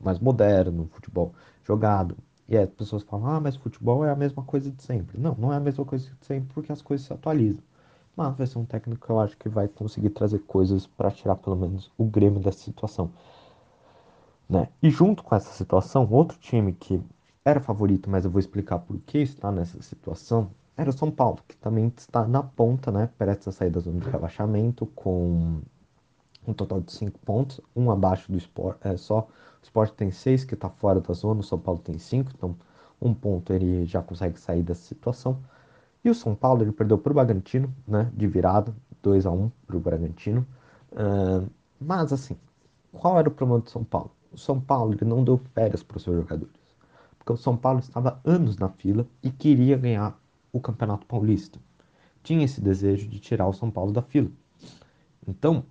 mais 0.00 0.18
moderno, 0.18 0.84
um 0.84 0.88
futebol 0.88 1.32
jogado. 1.64 2.16
E 2.48 2.56
as 2.56 2.68
pessoas 2.70 3.02
falam, 3.02 3.26
ah, 3.26 3.40
mas 3.40 3.56
futebol 3.56 4.04
é 4.04 4.10
a 4.10 4.16
mesma 4.16 4.42
coisa 4.42 4.70
de 4.70 4.82
sempre. 4.82 5.18
Não, 5.20 5.34
não 5.36 5.52
é 5.52 5.56
a 5.56 5.60
mesma 5.60 5.84
coisa 5.84 6.10
de 6.20 6.26
sempre 6.26 6.52
porque 6.52 6.72
as 6.72 6.82
coisas 6.82 7.06
se 7.06 7.12
atualizam. 7.12 7.62
Mas 8.16 8.36
vai 8.36 8.46
ser 8.46 8.58
um 8.58 8.64
técnico 8.64 9.06
que 9.06 9.10
eu 9.10 9.18
acho 9.18 9.36
que 9.36 9.48
vai 9.48 9.66
conseguir 9.68 10.10
trazer 10.10 10.40
coisas 10.40 10.86
para 10.86 11.10
tirar 11.10 11.36
pelo 11.36 11.56
menos 11.56 11.90
o 11.98 12.04
Grêmio 12.04 12.40
dessa 12.40 12.58
situação. 12.58 13.10
Né? 14.48 14.68
E 14.82 14.90
junto 14.90 15.22
com 15.22 15.34
essa 15.34 15.52
situação, 15.52 16.08
outro 16.10 16.38
time 16.38 16.72
que 16.72 17.02
era 17.44 17.60
favorito, 17.60 18.08
mas 18.08 18.24
eu 18.24 18.30
vou 18.30 18.40
explicar 18.40 18.78
por 18.78 18.98
que 19.00 19.18
está 19.18 19.50
nessa 19.50 19.80
situação, 19.82 20.50
era 20.76 20.90
o 20.90 20.92
São 20.92 21.10
Paulo, 21.10 21.38
que 21.46 21.56
também 21.56 21.92
está 21.96 22.26
na 22.26 22.42
ponta, 22.42 22.90
né? 22.90 23.08
Prestes 23.16 23.48
a 23.48 23.52
sair 23.52 23.70
da 23.70 23.80
zona 23.80 24.00
de 24.00 24.08
rebaixamento, 24.08 24.86
com 24.86 25.60
um 26.46 26.52
total 26.52 26.80
de 26.80 26.92
5 26.92 27.18
pontos, 27.20 27.60
um 27.76 27.90
abaixo 27.90 28.30
do 28.30 28.38
Sport. 28.38 28.78
É, 28.84 28.96
só 28.96 29.20
o 29.20 29.64
Sport 29.64 29.92
tem 29.92 30.10
6, 30.10 30.44
que 30.44 30.54
está 30.54 30.68
fora 30.68 31.00
da 31.00 31.14
zona, 31.14 31.40
o 31.40 31.44
São 31.44 31.58
Paulo 31.58 31.80
tem 31.80 31.98
5, 31.98 32.32
então 32.34 32.56
um 33.00 33.14
ponto 33.14 33.52
ele 33.52 33.86
já 33.86 34.02
consegue 34.02 34.38
sair 34.38 34.62
dessa 34.62 34.82
situação. 34.82 35.38
E 36.04 36.10
o 36.10 36.14
São 36.14 36.34
Paulo 36.34 36.62
ele 36.62 36.72
perdeu 36.72 36.98
para 36.98 37.10
o 37.10 37.14
Bragantino, 37.14 37.74
né? 37.88 38.10
De 38.14 38.26
virada, 38.26 38.74
2 39.02 39.26
a 39.26 39.30
1 39.30 39.50
para 39.66 39.76
o 39.76 39.80
Bragantino. 39.80 40.46
Uh, 40.92 41.48
mas 41.80 42.12
assim, 42.12 42.36
qual 42.92 43.18
era 43.18 43.28
o 43.28 43.32
problema 43.32 43.60
do 43.60 43.70
São 43.70 43.82
Paulo? 43.82 44.10
o 44.34 44.38
São 44.38 44.60
Paulo 44.60 44.92
ele 44.92 45.04
não 45.04 45.24
deu 45.24 45.38
férias 45.54 45.82
para 45.82 45.96
os 45.96 46.02
seus 46.02 46.16
jogadores. 46.16 46.54
Porque 47.18 47.32
o 47.32 47.36
São 47.36 47.56
Paulo 47.56 47.78
estava 47.78 48.20
anos 48.24 48.56
na 48.56 48.68
fila 48.68 49.06
e 49.22 49.30
queria 49.30 49.78
ganhar 49.78 50.18
o 50.52 50.60
Campeonato 50.60 51.06
Paulista. 51.06 51.58
Tinha 52.22 52.44
esse 52.44 52.60
desejo 52.60 53.08
de 53.08 53.18
tirar 53.18 53.46
o 53.46 53.52
São 53.52 53.70
Paulo 53.70 53.92
da 53.92 54.02
fila. 54.02 54.30
Então, 55.26 55.64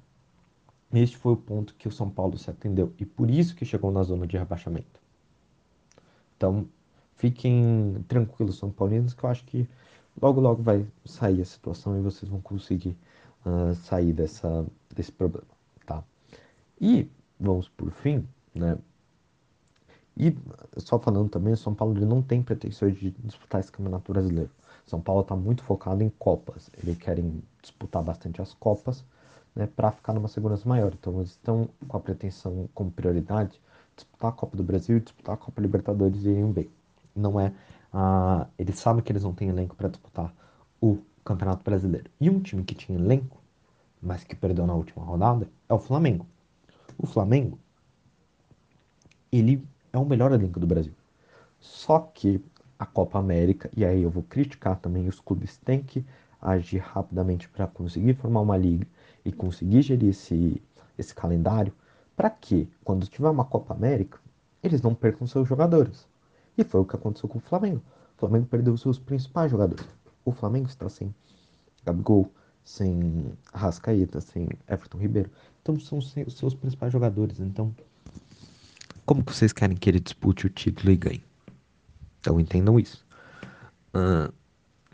este 0.93 1.17
foi 1.17 1.33
o 1.33 1.37
ponto 1.37 1.75
que 1.75 1.87
o 1.87 1.91
São 1.91 2.09
Paulo 2.09 2.37
se 2.37 2.49
atendeu 2.49 2.93
e 2.97 3.05
por 3.05 3.29
isso 3.29 3.55
que 3.55 3.65
chegou 3.65 3.91
na 3.91 4.03
zona 4.03 4.25
de 4.25 4.37
rebaixamento. 4.37 5.01
Então, 6.37 6.67
fiquem 7.15 8.03
tranquilos, 8.07 8.57
São 8.57 8.71
Paulinos, 8.71 9.13
que 9.13 9.23
eu 9.23 9.29
acho 9.29 9.43
que 9.45 9.67
logo 10.21 10.39
logo 10.41 10.61
vai 10.63 10.85
sair 11.05 11.41
a 11.41 11.45
situação 11.45 11.97
e 11.97 12.01
vocês 12.01 12.29
vão 12.29 12.41
conseguir 12.41 12.97
uh, 13.45 13.75
sair 13.75 14.13
dessa, 14.13 14.65
desse 14.93 15.11
problema, 15.11 15.47
tá? 15.85 16.03
E 16.79 17.09
vamos 17.39 17.69
por 17.69 17.91
fim 17.91 18.27
né? 18.53 18.77
E 20.15 20.35
só 20.77 20.99
falando 20.99 21.29
também, 21.29 21.53
o 21.53 21.57
São 21.57 21.73
Paulo 21.73 21.97
ele 21.97 22.05
não 22.05 22.21
tem 22.21 22.43
pretensões 22.43 22.95
de 22.97 23.11
disputar 23.11 23.59
esse 23.59 23.71
campeonato 23.71 24.11
brasileiro. 24.11 24.51
São 24.85 25.01
Paulo 25.01 25.21
está 25.21 25.35
muito 25.35 25.63
focado 25.63 26.03
em 26.03 26.09
Copas. 26.09 26.69
Eles 26.77 26.97
querem 26.97 27.41
disputar 27.61 28.03
bastante 28.03 28.41
as 28.41 28.53
Copas 28.53 29.03
né, 29.55 29.65
para 29.65 29.91
ficar 29.91 30.13
numa 30.13 30.27
segurança 30.27 30.69
maior. 30.69 30.93
Então 30.93 31.17
eles 31.17 31.31
estão 31.31 31.67
com 31.87 31.97
a 31.97 31.99
pretensão 31.99 32.69
como 32.73 32.91
prioridade 32.91 33.59
disputar 33.95 34.29
a 34.29 34.33
Copa 34.33 34.57
do 34.57 34.63
Brasil 34.63 34.99
disputar 34.99 35.35
a 35.35 35.37
Copa 35.37 35.61
Libertadores 35.61 36.23
e 36.25 36.29
irem 36.29 36.51
bem. 36.51 36.69
Não 37.15 37.39
é. 37.39 37.53
Ah, 37.93 38.47
eles 38.57 38.79
sabem 38.79 39.03
que 39.03 39.11
eles 39.11 39.23
não 39.23 39.33
têm 39.33 39.49
elenco 39.49 39.75
para 39.75 39.87
disputar 39.87 40.33
o 40.81 40.97
Campeonato 41.23 41.63
Brasileiro. 41.63 42.09
E 42.19 42.29
um 42.29 42.39
time 42.39 42.63
que 42.63 42.73
tinha 42.73 42.97
elenco, 42.97 43.39
mas 44.01 44.23
que 44.23 44.35
perdeu 44.35 44.65
na 44.65 44.73
última 44.73 45.05
rodada, 45.05 45.47
é 45.69 45.73
o 45.73 45.79
Flamengo. 45.79 46.25
O 46.97 47.05
Flamengo 47.05 47.59
ele 49.31 49.67
é 49.91 49.97
o 49.97 50.05
melhor 50.05 50.31
elenco 50.31 50.59
do 50.59 50.67
Brasil. 50.67 50.93
Só 51.59 51.99
que 51.99 52.43
a 52.77 52.85
Copa 52.85 53.19
América, 53.19 53.69
e 53.75 53.85
aí 53.85 54.01
eu 54.01 54.09
vou 54.09 54.23
criticar 54.23 54.77
também, 54.77 55.07
os 55.07 55.19
clubes 55.19 55.57
têm 55.57 55.81
que 55.81 56.05
agir 56.41 56.79
rapidamente 56.79 57.47
para 57.47 57.67
conseguir 57.67 58.15
formar 58.15 58.41
uma 58.41 58.57
liga 58.57 58.85
e 59.23 59.31
conseguir 59.31 59.81
gerir 59.81 60.09
esse, 60.09 60.61
esse 60.97 61.15
calendário, 61.15 61.73
para 62.15 62.29
que, 62.29 62.69
quando 62.83 63.07
tiver 63.07 63.29
uma 63.29 63.45
Copa 63.45 63.73
América, 63.73 64.19
eles 64.61 64.81
não 64.81 64.93
percam 64.93 65.25
seus 65.25 65.47
jogadores. 65.47 66.07
E 66.57 66.63
foi 66.63 66.81
o 66.81 66.85
que 66.85 66.95
aconteceu 66.95 67.27
com 67.27 67.37
o 67.37 67.41
Flamengo. 67.41 67.81
O 68.15 68.19
Flamengo 68.19 68.45
perdeu 68.45 68.75
seus 68.77 68.99
principais 68.99 69.51
jogadores. 69.51 69.85
O 70.23 70.31
Flamengo 70.31 70.67
está 70.67 70.87
sem 70.89 71.13
Gabigol, 71.85 72.31
sem 72.63 73.33
Rascaeta, 73.53 74.21
sem 74.21 74.47
Everton 74.67 74.97
Ribeiro. 74.97 75.29
Então 75.61 75.79
são 75.79 75.97
os 75.97 76.11
seus 76.11 76.53
principais 76.53 76.91
jogadores. 76.91 77.39
Então 77.39 77.73
como 79.05 79.23
que 79.23 79.35
vocês 79.35 79.51
querem 79.51 79.75
que 79.75 79.89
ele 79.89 79.99
dispute 79.99 80.47
o 80.47 80.49
título 80.49 80.91
e 80.91 80.95
ganhe? 80.95 81.23
Então 82.19 82.39
entendam 82.39 82.79
isso. 82.79 83.05
Uh, 83.93 84.33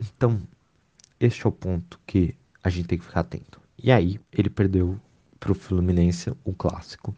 então, 0.00 0.40
este 1.20 1.46
é 1.46 1.48
o 1.48 1.52
ponto 1.52 2.00
que 2.06 2.34
a 2.62 2.68
gente 2.68 2.88
tem 2.88 2.98
que 2.98 3.04
ficar 3.04 3.20
atento. 3.20 3.60
E 3.78 3.92
aí, 3.92 4.20
ele 4.32 4.50
perdeu 4.50 5.00
para 5.38 5.52
o 5.52 5.54
Fluminense 5.54 6.32
o 6.44 6.52
clássico. 6.52 7.14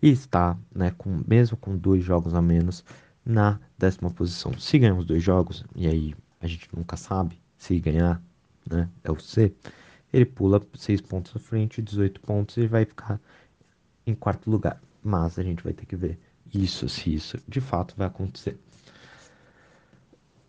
E 0.00 0.08
está, 0.08 0.56
né, 0.72 0.92
com, 0.96 1.20
mesmo 1.26 1.56
com 1.56 1.76
dois 1.76 2.04
jogos 2.04 2.32
a 2.32 2.40
menos, 2.40 2.84
na 3.30 3.60
décima 3.78 4.10
posição. 4.10 4.58
Se 4.58 4.78
ganhar 4.78 4.94
os 4.94 5.04
dois 5.04 5.22
jogos, 5.22 5.64
e 5.74 5.86
aí 5.86 6.14
a 6.40 6.46
gente 6.46 6.68
nunca 6.74 6.96
sabe 6.96 7.40
se 7.56 7.78
ganhar, 7.78 8.20
né, 8.68 8.88
é 9.04 9.10
o 9.10 9.20
C, 9.20 9.54
ele 10.12 10.24
pula 10.24 10.60
seis 10.74 11.00
pontos 11.00 11.34
à 11.36 11.38
frente, 11.38 11.80
18 11.80 12.20
pontos 12.20 12.56
e 12.56 12.66
vai 12.66 12.84
ficar 12.84 13.20
em 14.06 14.14
quarto 14.14 14.50
lugar. 14.50 14.80
Mas 15.02 15.38
a 15.38 15.42
gente 15.42 15.62
vai 15.62 15.72
ter 15.72 15.86
que 15.86 15.96
ver 15.96 16.18
isso, 16.52 16.88
se 16.88 17.14
isso 17.14 17.38
de 17.46 17.60
fato 17.60 17.94
vai 17.96 18.08
acontecer. 18.08 18.58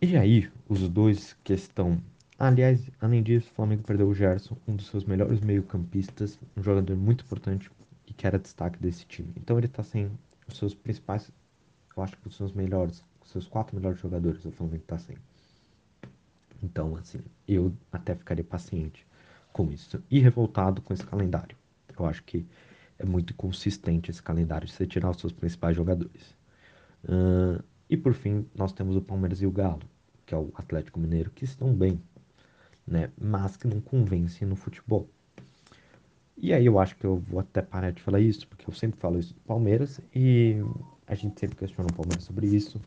E 0.00 0.16
aí, 0.16 0.50
os 0.68 0.88
dois 0.88 1.36
que 1.44 1.52
estão 1.52 2.02
Aliás, 2.38 2.90
além 3.00 3.22
disso, 3.22 3.48
o 3.52 3.54
Flamengo 3.54 3.84
perdeu 3.84 4.08
o 4.08 4.14
Gerson, 4.14 4.56
um 4.66 4.74
dos 4.74 4.86
seus 4.88 5.04
melhores 5.04 5.38
meio-campistas, 5.38 6.40
um 6.56 6.62
jogador 6.62 6.96
muito 6.96 7.24
importante 7.24 7.70
e 8.04 8.12
que 8.12 8.26
era 8.26 8.36
destaque 8.36 8.80
desse 8.80 9.06
time. 9.06 9.32
Então 9.36 9.56
ele 9.58 9.68
tá 9.68 9.84
sem 9.84 10.10
os 10.48 10.58
seus 10.58 10.74
principais, 10.74 11.30
eu 11.96 12.02
acho 12.02 12.16
que 12.16 12.28
os 12.28 12.36
seus 12.36 12.52
melhores, 12.52 13.04
os 13.22 13.30
seus 13.30 13.46
quatro 13.46 13.76
melhores 13.76 14.00
jogadores, 14.00 14.44
o 14.44 14.50
Flamengo 14.50 14.84
tá 14.86 14.98
sem. 14.98 15.16
Então, 16.62 16.96
assim, 16.96 17.20
eu 17.46 17.72
até 17.90 18.14
ficaria 18.14 18.44
paciente 18.44 19.06
com 19.52 19.70
isso 19.70 20.02
e 20.10 20.20
revoltado 20.20 20.80
com 20.80 20.94
esse 20.94 21.04
calendário. 21.04 21.56
Eu 21.98 22.06
acho 22.06 22.22
que 22.22 22.46
é 22.98 23.04
muito 23.04 23.34
consistente 23.34 24.10
esse 24.10 24.22
calendário 24.22 24.66
de 24.66 24.72
você 24.72 24.86
tirar 24.86 25.10
os 25.10 25.18
seus 25.18 25.32
principais 25.32 25.76
jogadores. 25.76 26.34
Uh, 27.04 27.62
e 27.90 27.96
por 27.96 28.14
fim, 28.14 28.46
nós 28.54 28.72
temos 28.72 28.96
o 28.96 29.02
Palmeiras 29.02 29.42
e 29.42 29.46
o 29.46 29.50
Galo, 29.50 29.82
que 30.24 30.34
é 30.34 30.38
o 30.38 30.50
Atlético 30.54 31.00
Mineiro, 31.00 31.30
que 31.30 31.44
estão 31.44 31.74
bem, 31.74 32.00
né? 32.86 33.10
Mas 33.20 33.56
que 33.56 33.66
não 33.66 33.80
convencem 33.80 34.46
no 34.46 34.56
futebol. 34.56 35.08
E 36.36 36.52
aí 36.52 36.64
eu 36.64 36.78
acho 36.78 36.96
que 36.96 37.04
eu 37.04 37.16
vou 37.16 37.40
até 37.40 37.60
parar 37.60 37.90
de 37.92 38.00
falar 38.00 38.20
isso, 38.20 38.48
porque 38.48 38.68
eu 38.68 38.74
sempre 38.74 38.98
falo 38.98 39.18
isso 39.18 39.34
do 39.34 39.40
Palmeiras 39.40 40.00
e 40.14 40.56
a 41.12 41.16
gente 41.16 41.38
sempre 41.38 41.56
questiona 41.56 41.90
o 41.90 41.92
Palmeiras 41.92 42.24
sobre 42.24 42.46
isso. 42.46 42.80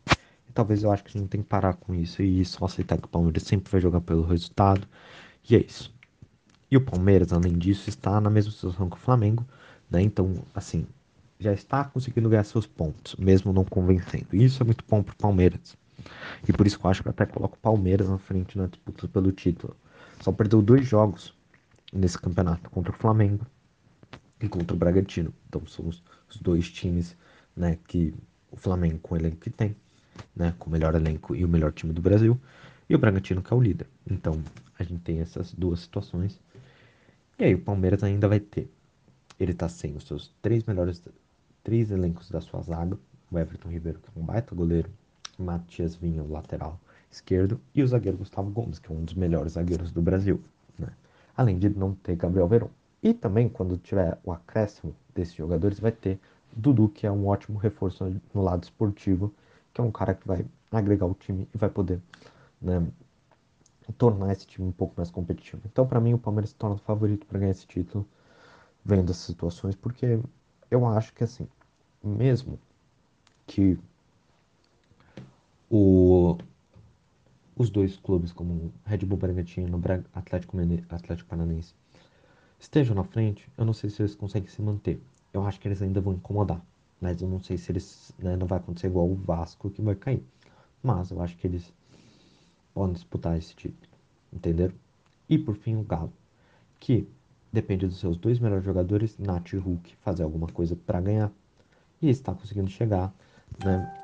E 0.48 0.52
talvez 0.52 0.82
eu 0.82 0.90
acho 0.90 1.04
que 1.04 1.16
a 1.16 1.20
gente 1.20 1.30
tem 1.30 1.42
que 1.42 1.48
parar 1.48 1.74
com 1.74 1.94
isso 1.94 2.22
e 2.22 2.44
só 2.44 2.64
aceitar 2.64 2.98
que 2.98 3.06
o 3.06 3.08
Palmeiras 3.08 3.44
sempre 3.44 3.70
vai 3.70 3.80
jogar 3.80 4.00
pelo 4.00 4.24
resultado. 4.24 4.86
E 5.48 5.54
é 5.54 5.60
isso. 5.60 5.94
E 6.70 6.76
o 6.76 6.80
Palmeiras, 6.80 7.32
além 7.32 7.56
disso, 7.56 7.88
está 7.88 8.20
na 8.20 8.28
mesma 8.28 8.50
situação 8.50 8.90
que 8.90 8.96
o 8.96 9.00
Flamengo, 9.00 9.46
né? 9.88 10.02
Então, 10.02 10.44
assim, 10.52 10.84
já 11.38 11.52
está 11.52 11.84
conseguindo 11.84 12.28
ganhar 12.28 12.44
seus 12.44 12.66
pontos, 12.66 13.14
mesmo 13.16 13.52
não 13.52 13.64
convencendo. 13.64 14.26
E 14.32 14.44
isso 14.44 14.62
é 14.62 14.66
muito 14.66 14.84
bom 14.88 15.02
para 15.02 15.12
o 15.12 15.16
Palmeiras. 15.16 15.76
E 16.48 16.52
por 16.52 16.66
isso 16.66 16.78
que 16.78 16.84
eu 16.84 16.90
acho 16.90 17.02
que 17.02 17.08
até 17.08 17.26
coloco 17.26 17.56
o 17.56 17.60
Palmeiras 17.60 18.08
na 18.08 18.18
frente 18.18 18.58
na 18.58 18.66
disputa 18.66 19.06
pelo 19.06 19.30
título. 19.30 19.76
Só 20.20 20.32
perdeu 20.32 20.60
dois 20.60 20.84
jogos 20.86 21.32
nesse 21.92 22.18
campeonato 22.18 22.68
contra 22.70 22.92
o 22.92 22.96
Flamengo 22.96 23.46
e 24.40 24.48
contra 24.48 24.74
o 24.74 24.78
Bragantino. 24.78 25.32
Então 25.48 25.64
são 25.66 25.86
os, 25.86 26.02
os 26.28 26.36
dois 26.38 26.68
times 26.68 27.16
né, 27.56 27.78
que 27.86 28.14
o 28.50 28.56
Flamengo 28.56 28.98
com 28.98 29.14
o 29.14 29.18
elenco 29.18 29.36
que 29.36 29.50
tem, 29.50 29.74
né, 30.34 30.54
com 30.58 30.68
o 30.68 30.72
melhor 30.72 30.94
elenco 30.94 31.34
e 31.34 31.44
o 31.44 31.48
melhor 31.48 31.72
time 31.72 31.92
do 31.92 32.02
Brasil, 32.02 32.38
e 32.88 32.94
o 32.94 32.98
Bragantino 32.98 33.42
que 33.42 33.52
é 33.52 33.56
o 33.56 33.60
líder. 33.60 33.86
Então 34.08 34.42
a 34.78 34.82
gente 34.82 35.00
tem 35.00 35.20
essas 35.20 35.52
duas 35.52 35.80
situações. 35.80 36.38
E 37.38 37.44
aí 37.44 37.54
o 37.54 37.58
Palmeiras 37.58 38.02
ainda 38.02 38.28
vai 38.28 38.40
ter. 38.40 38.70
Ele 39.38 39.52
tá 39.52 39.68
sem 39.68 39.94
os 39.96 40.06
seus 40.06 40.32
três 40.40 40.64
melhores 40.64 41.02
três 41.62 41.90
elencos 41.90 42.30
da 42.30 42.40
sua 42.40 42.62
zaga. 42.62 42.96
O 43.30 43.38
Everton 43.38 43.68
Ribeiro, 43.68 43.98
que 43.98 44.08
é 44.08 44.22
um 44.22 44.24
baita 44.24 44.54
goleiro. 44.54 44.88
Matias 45.38 45.96
Vinha, 45.96 46.22
o 46.22 46.30
lateral 46.30 46.80
esquerdo. 47.10 47.60
E 47.74 47.82
o 47.82 47.88
zagueiro 47.88 48.16
Gustavo 48.16 48.50
Gomes, 48.50 48.78
que 48.78 48.90
é 48.90 48.94
um 48.94 49.04
dos 49.04 49.14
melhores 49.14 49.54
zagueiros 49.54 49.90
do 49.90 50.00
Brasil. 50.00 50.40
Né? 50.78 50.88
Além 51.36 51.58
de 51.58 51.68
não 51.68 51.94
ter 51.94 52.16
Gabriel 52.16 52.46
Verón. 52.46 52.68
E 53.02 53.12
também, 53.12 53.48
quando 53.48 53.76
tiver 53.76 54.18
o 54.24 54.32
acréscimo 54.32 54.94
desses 55.14 55.34
jogadores, 55.34 55.80
vai 55.80 55.92
ter 55.92 56.18
Dudu, 56.56 56.88
que 56.88 57.06
é 57.06 57.12
um 57.12 57.26
ótimo 57.26 57.58
reforço 57.58 58.18
no 58.32 58.42
lado 58.42 58.64
esportivo, 58.64 59.32
que 59.74 59.80
é 59.80 59.84
um 59.84 59.92
cara 59.92 60.14
que 60.14 60.26
vai 60.26 60.44
agregar 60.72 61.06
o 61.06 61.14
time 61.14 61.46
e 61.54 61.58
vai 61.58 61.68
poder 61.68 62.00
né, 62.60 62.86
tornar 63.98 64.32
esse 64.32 64.46
time 64.46 64.66
um 64.66 64.72
pouco 64.72 64.94
mais 64.96 65.10
competitivo. 65.10 65.62
Então, 65.66 65.86
para 65.86 66.00
mim, 66.00 66.14
o 66.14 66.18
Palmeiras 66.18 66.50
se 66.50 66.56
torna 66.56 66.76
o 66.76 66.78
favorito 66.78 67.26
para 67.26 67.38
ganhar 67.38 67.52
esse 67.52 67.66
título, 67.66 68.06
vendo 68.82 69.10
essas 69.10 69.24
situações, 69.24 69.74
porque 69.74 70.18
eu 70.70 70.86
acho 70.86 71.12
que 71.12 71.24
assim, 71.24 71.46
mesmo 72.02 72.58
que 73.46 73.78
o, 75.70 76.38
os 77.54 77.68
dois 77.68 77.96
clubes, 77.96 78.32
como 78.32 78.72
Red 78.84 78.98
Bull 78.98 79.18
Bragantino 79.18 79.68
e 79.68 79.92
Atlético, 80.14 80.56
Atlético 80.88 81.28
Paranaense, 81.28 81.74
estejam 82.58 82.94
na 82.94 83.04
frente, 83.04 83.48
eu 83.58 83.64
não 83.64 83.72
sei 83.72 83.90
se 83.90 84.00
eles 84.00 84.14
conseguem 84.14 84.48
se 84.48 84.62
manter. 84.62 85.00
Eu 85.36 85.46
acho 85.46 85.60
que 85.60 85.68
eles 85.68 85.82
ainda 85.82 86.00
vão 86.00 86.14
incomodar, 86.14 86.64
mas 86.98 87.20
eu 87.20 87.28
não 87.28 87.38
sei 87.40 87.58
se 87.58 87.70
eles 87.70 88.10
né, 88.18 88.36
não 88.36 88.46
vai 88.46 88.56
acontecer 88.56 88.86
igual 88.86 89.06
o 89.06 89.14
Vasco 89.14 89.68
que 89.68 89.82
vai 89.82 89.94
cair. 89.94 90.24
Mas 90.82 91.10
eu 91.10 91.20
acho 91.20 91.36
que 91.36 91.46
eles 91.46 91.74
podem 92.72 92.94
disputar 92.94 93.36
esse 93.36 93.54
título, 93.54 93.92
entenderam? 94.32 94.72
E 95.28 95.36
por 95.36 95.54
fim 95.54 95.76
o 95.76 95.82
Galo, 95.82 96.10
que 96.80 97.06
depende 97.52 97.86
dos 97.86 98.00
seus 98.00 98.16
dois 98.16 98.38
melhores 98.38 98.64
jogadores, 98.64 99.18
Nath 99.18 99.52
e 99.52 99.56
Hulk, 99.56 99.94
fazer 99.96 100.22
alguma 100.22 100.46
coisa 100.46 100.74
para 100.74 101.02
ganhar 101.02 101.30
e 102.00 102.08
está 102.08 102.32
conseguindo 102.32 102.70
chegar 102.70 103.12
né, 103.62 103.94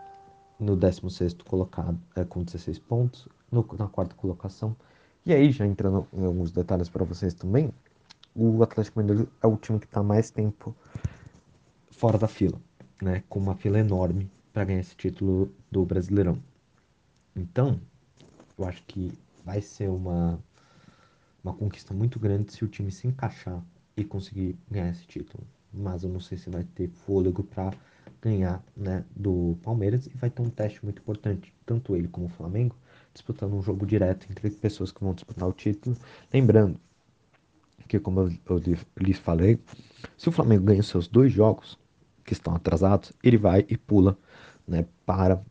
no 0.60 0.76
16 0.76 1.32
colocado 1.48 1.98
é, 2.14 2.26
com 2.26 2.42
16 2.42 2.78
pontos, 2.78 3.26
no, 3.50 3.66
na 3.78 3.88
quarta 3.88 4.14
colocação. 4.16 4.76
E 5.24 5.32
aí, 5.32 5.50
já 5.50 5.64
entrando 5.64 6.06
em 6.12 6.26
alguns 6.26 6.52
detalhes 6.52 6.90
para 6.90 7.06
vocês 7.06 7.32
também, 7.32 7.72
o 8.34 8.62
Atlético 8.62 9.00
Mineiro 9.00 9.30
é 9.42 9.46
o 9.46 9.56
time 9.56 9.78
que 9.78 9.86
está 9.86 10.02
mais 10.02 10.30
tempo 10.30 10.76
fora 12.02 12.18
da 12.18 12.26
fila, 12.26 12.60
né, 13.00 13.22
com 13.28 13.38
uma 13.38 13.54
fila 13.54 13.78
enorme 13.78 14.28
para 14.52 14.64
ganhar 14.64 14.80
esse 14.80 14.96
título 14.96 15.54
do 15.70 15.84
Brasileirão. 15.84 16.36
Então, 17.36 17.80
eu 18.58 18.64
acho 18.64 18.82
que 18.88 19.16
vai 19.44 19.62
ser 19.62 19.88
uma, 19.88 20.36
uma 21.44 21.54
conquista 21.54 21.94
muito 21.94 22.18
grande 22.18 22.52
se 22.52 22.64
o 22.64 22.68
time 22.68 22.90
se 22.90 23.06
encaixar 23.06 23.62
e 23.96 24.02
conseguir 24.02 24.58
ganhar 24.68 24.90
esse 24.90 25.06
título 25.06 25.46
mas 25.72 26.02
eu 26.02 26.10
não 26.10 26.18
sei 26.18 26.36
se 26.36 26.50
vai 26.50 26.64
ter 26.64 26.88
fôlego 26.88 27.44
para 27.44 27.72
ganhar 28.20 28.60
né, 28.76 29.04
do 29.14 29.56
Palmeiras 29.62 30.06
e 30.06 30.10
vai 30.10 30.28
ter 30.28 30.42
um 30.42 30.50
teste 30.50 30.84
muito 30.84 31.00
importante, 31.00 31.54
tanto 31.64 31.94
ele 31.94 32.08
como 32.08 32.26
o 32.26 32.30
Flamengo, 32.30 32.74
disputando 33.14 33.54
um 33.54 33.62
jogo 33.62 33.86
direto 33.86 34.26
entre 34.28 34.50
pessoas 34.50 34.90
que 34.90 35.02
vão 35.02 35.14
disputar 35.14 35.48
o 35.48 35.52
título. 35.52 35.96
Lembrando 36.34 36.80
que, 37.86 38.00
como 38.00 38.20
eu, 38.20 38.32
eu 38.50 38.62
lhes 38.98 39.18
falei, 39.18 39.60
se 40.18 40.28
o 40.28 40.32
Flamengo 40.32 40.64
ganha 40.64 40.80
os 40.80 40.88
seus 40.88 41.06
dois 41.06 41.32
jogos 41.32 41.80
que 42.24 42.32
estão 42.32 42.54
atrasados, 42.54 43.12
ele 43.22 43.36
vai 43.36 43.64
e 43.68 43.76
pula 43.76 44.16
né, 44.66 44.86
para 45.04 45.42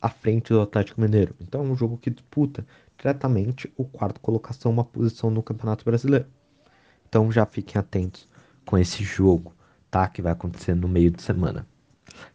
a 0.00 0.08
frente 0.08 0.52
do 0.52 0.60
Atlético 0.60 1.00
Mineiro. 1.00 1.34
Então 1.40 1.60
é 1.60 1.64
um 1.64 1.76
jogo 1.76 1.96
que 1.96 2.10
disputa 2.10 2.66
diretamente 2.98 3.72
o 3.76 3.84
quarto 3.84 4.20
colocação, 4.20 4.72
uma 4.72 4.84
posição 4.84 5.30
no 5.30 5.42
Campeonato 5.42 5.84
Brasileiro. 5.84 6.26
Então 7.08 7.30
já 7.30 7.46
fiquem 7.46 7.78
atentos 7.78 8.28
com 8.64 8.78
esse 8.78 9.04
jogo, 9.04 9.54
tá? 9.90 10.08
Que 10.08 10.22
vai 10.22 10.32
acontecer 10.32 10.74
no 10.74 10.88
meio 10.88 11.10
de 11.10 11.22
semana. 11.22 11.66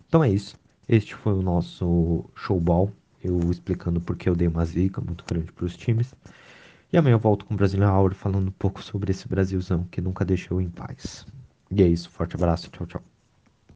Então 0.07 0.23
é 0.23 0.29
isso. 0.29 0.55
Este 0.87 1.15
foi 1.15 1.33
o 1.33 1.41
nosso 1.41 2.25
showball. 2.35 2.91
Eu 3.23 3.39
explicando 3.51 3.99
porque 3.99 4.29
eu 4.29 4.35
dei 4.35 4.47
uma 4.47 4.63
zica 4.63 5.01
muito 5.01 5.25
grande 5.25 5.51
para 5.51 5.65
os 5.65 5.75
times. 5.75 6.13
E 6.91 6.97
amanhã 6.97 7.15
eu 7.15 7.19
volto 7.19 7.45
com 7.45 7.53
o 7.53 7.57
Brasília 7.57 7.91
Hour 7.91 8.13
falando 8.13 8.47
um 8.47 8.51
pouco 8.51 8.81
sobre 8.81 9.11
esse 9.11 9.27
Brasilzão 9.27 9.83
que 9.91 9.99
nunca 9.99 10.23
deixou 10.23 10.61
em 10.61 10.69
paz. 10.69 11.25
E 11.69 11.83
é 11.83 11.87
isso. 11.87 12.09
Forte 12.09 12.35
abraço. 12.35 12.69
Tchau, 12.69 12.87
tchau. 12.87 13.16